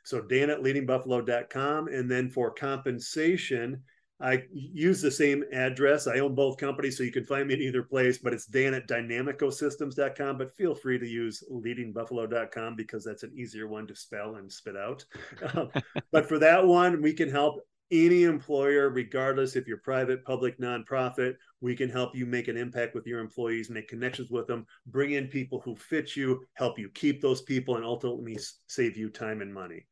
So 0.04 0.22
Dan 0.22 0.50
at 0.50 0.62
leadingbuffalo.com. 0.62 1.88
And 1.88 2.10
then 2.10 2.30
for 2.30 2.52
compensation, 2.52 3.84
I 4.22 4.44
use 4.52 5.02
the 5.02 5.12
same 5.12 5.46
address. 5.54 6.06
I 6.06 6.20
own 6.20 6.36
both 6.36 6.58
companies, 6.58 6.98
so 6.98 7.04
you 7.04 7.12
can 7.12 7.24
find 7.24 7.48
me 7.48 7.54
in 7.54 7.62
either 7.62 7.84
place, 7.84 8.18
but 8.18 8.34
it's 8.34 8.46
Dan 8.46 8.74
at 8.74 8.88
dinamicosystems.com. 8.88 10.38
But 10.38 10.58
feel 10.58 10.76
free 10.76 11.00
to 11.00 11.08
use 11.08 11.42
leadingbuffalo.com 11.50 12.76
because 12.76 13.06
that's 13.06 13.24
an 13.24 13.32
easier 13.34 13.68
one 13.68 13.88
to 13.88 13.96
spell 13.96 14.36
and 14.36 14.52
spit 14.52 14.76
out. 14.76 15.06
Um, 15.54 15.70
but 16.12 16.28
for 16.28 16.38
that 16.40 16.66
one, 16.66 17.02
we 17.02 17.14
can 17.14 17.30
help 17.30 17.62
any 17.92 18.24
employer, 18.24 18.90
regardless 18.90 19.56
if 19.56 19.68
you're 19.68 19.78
private, 19.78 20.26
public, 20.26 20.60
nonprofit. 20.60 21.36
We 21.62 21.76
can 21.76 21.90
help 21.90 22.16
you 22.16 22.26
make 22.26 22.48
an 22.48 22.58
impact 22.58 22.96
with 22.96 23.06
your 23.06 23.20
employees, 23.20 23.70
make 23.70 23.88
connections 23.88 24.32
with 24.32 24.48
them, 24.48 24.66
bring 24.88 25.12
in 25.12 25.28
people 25.28 25.60
who 25.60 25.76
fit 25.76 26.16
you, 26.16 26.42
help 26.54 26.80
you 26.80 26.90
keep 26.90 27.22
those 27.22 27.42
people, 27.42 27.76
and 27.76 27.84
ultimately 27.84 28.38
save 28.68 28.96
you 28.96 29.10
time 29.10 29.42
and 29.42 29.54
money. 29.54 29.86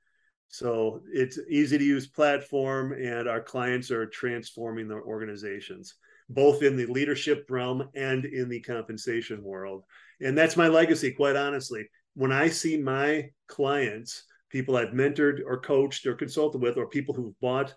So 0.50 1.02
it's 1.12 1.38
easy 1.50 1.78
to 1.78 1.84
use 1.84 2.08
platform, 2.08 2.94
and 2.94 3.28
our 3.28 3.42
clients 3.42 3.92
are 3.92 4.06
transforming 4.06 4.88
their 4.88 5.02
organizations, 5.02 5.96
both 6.30 6.64
in 6.64 6.78
the 6.78 6.86
leadership 6.86 7.46
realm 7.50 7.90
and 7.96 8.24
in 8.24 8.48
the 8.48 8.62
compensation 8.62 9.44
world. 9.44 9.84
And 10.22 10.38
that's 10.38 10.56
my 10.56 10.70
legacy, 10.70 11.12
quite 11.12 11.36
honestly. 11.36 11.90
When 12.14 12.32
I 12.32 12.48
see 12.48 12.78
my 12.78 13.30
clients, 13.48 14.24
people 14.50 14.78
I've 14.78 14.94
mentored 14.94 15.42
or 15.46 15.60
coached 15.60 16.06
or 16.06 16.16
consulted 16.16 16.62
with, 16.62 16.78
or 16.78 16.88
people 16.88 17.14
who've 17.14 17.40
bought 17.42 17.74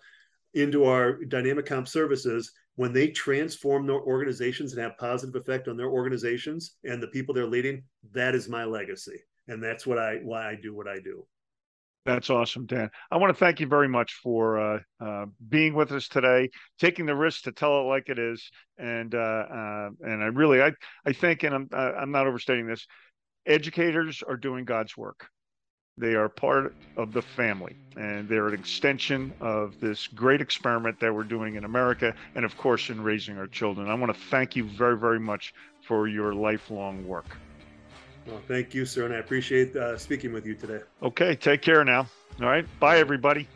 into 0.53 0.85
our 0.85 1.23
dynamic 1.25 1.65
comp 1.65 1.89
services, 1.89 2.53
when 2.81 2.91
they 2.91 3.09
transform 3.09 3.85
their 3.85 4.01
organizations 4.01 4.73
and 4.73 4.81
have 4.81 4.97
positive 4.97 5.35
effect 5.35 5.67
on 5.67 5.77
their 5.77 5.91
organizations 5.91 6.77
and 6.83 6.99
the 6.99 7.09
people 7.09 7.31
they're 7.31 7.45
leading, 7.45 7.83
that 8.11 8.33
is 8.33 8.49
my 8.49 8.63
legacy. 8.63 9.19
And 9.47 9.61
that's 9.61 9.85
what 9.85 9.99
I 9.99 10.15
why 10.23 10.49
I 10.49 10.55
do 10.55 10.73
what 10.73 10.87
I 10.87 10.97
do. 10.97 11.23
That's 12.07 12.31
awesome, 12.31 12.65
Dan. 12.65 12.89
I 13.11 13.17
want 13.17 13.29
to 13.29 13.39
thank 13.39 13.59
you 13.59 13.67
very 13.67 13.87
much 13.87 14.13
for 14.23 14.57
uh, 14.57 14.79
uh, 14.99 15.25
being 15.47 15.75
with 15.75 15.91
us 15.91 16.07
today, 16.07 16.49
taking 16.79 17.05
the 17.05 17.15
risk 17.15 17.43
to 17.43 17.51
tell 17.51 17.81
it 17.81 17.83
like 17.83 18.09
it 18.09 18.17
is, 18.17 18.49
and 18.79 19.13
uh, 19.13 19.19
uh 19.19 19.89
and 20.01 20.23
I 20.23 20.27
really, 20.33 20.63
I 20.63 20.71
I 21.05 21.13
think, 21.13 21.43
and 21.43 21.53
I'm 21.53 21.69
I'm 21.71 22.11
not 22.11 22.25
overstating 22.25 22.65
this. 22.65 22.87
Educators 23.45 24.23
are 24.27 24.37
doing 24.37 24.65
God's 24.65 24.97
work. 24.97 25.27
They 25.97 26.15
are 26.15 26.29
part 26.29 26.73
of 26.97 27.11
the 27.11 27.21
family, 27.21 27.75
and 27.97 28.27
they're 28.27 28.47
an 28.47 28.53
extension 28.53 29.33
of 29.41 29.79
this 29.79 30.07
great 30.07 30.41
experiment 30.41 30.99
that 31.01 31.13
we're 31.13 31.23
doing 31.23 31.55
in 31.55 31.65
America, 31.65 32.15
and 32.33 32.45
of 32.45 32.57
course, 32.57 32.89
in 32.89 33.03
raising 33.03 33.37
our 33.37 33.47
children. 33.47 33.89
I 33.89 33.93
want 33.93 34.13
to 34.13 34.19
thank 34.19 34.55
you 34.55 34.63
very, 34.63 34.97
very 34.97 35.19
much 35.19 35.53
for 35.81 36.07
your 36.07 36.33
lifelong 36.33 37.05
work. 37.05 37.37
Well, 38.25 38.41
thank 38.47 38.73
you, 38.73 38.85
sir, 38.85 39.05
and 39.05 39.13
I 39.13 39.17
appreciate 39.17 39.75
uh, 39.75 39.97
speaking 39.97 40.31
with 40.31 40.45
you 40.45 40.55
today. 40.55 40.79
Okay, 41.03 41.35
take 41.35 41.61
care 41.61 41.83
now. 41.83 42.07
All 42.39 42.47
right, 42.47 42.65
bye, 42.79 42.99
everybody. 42.99 43.47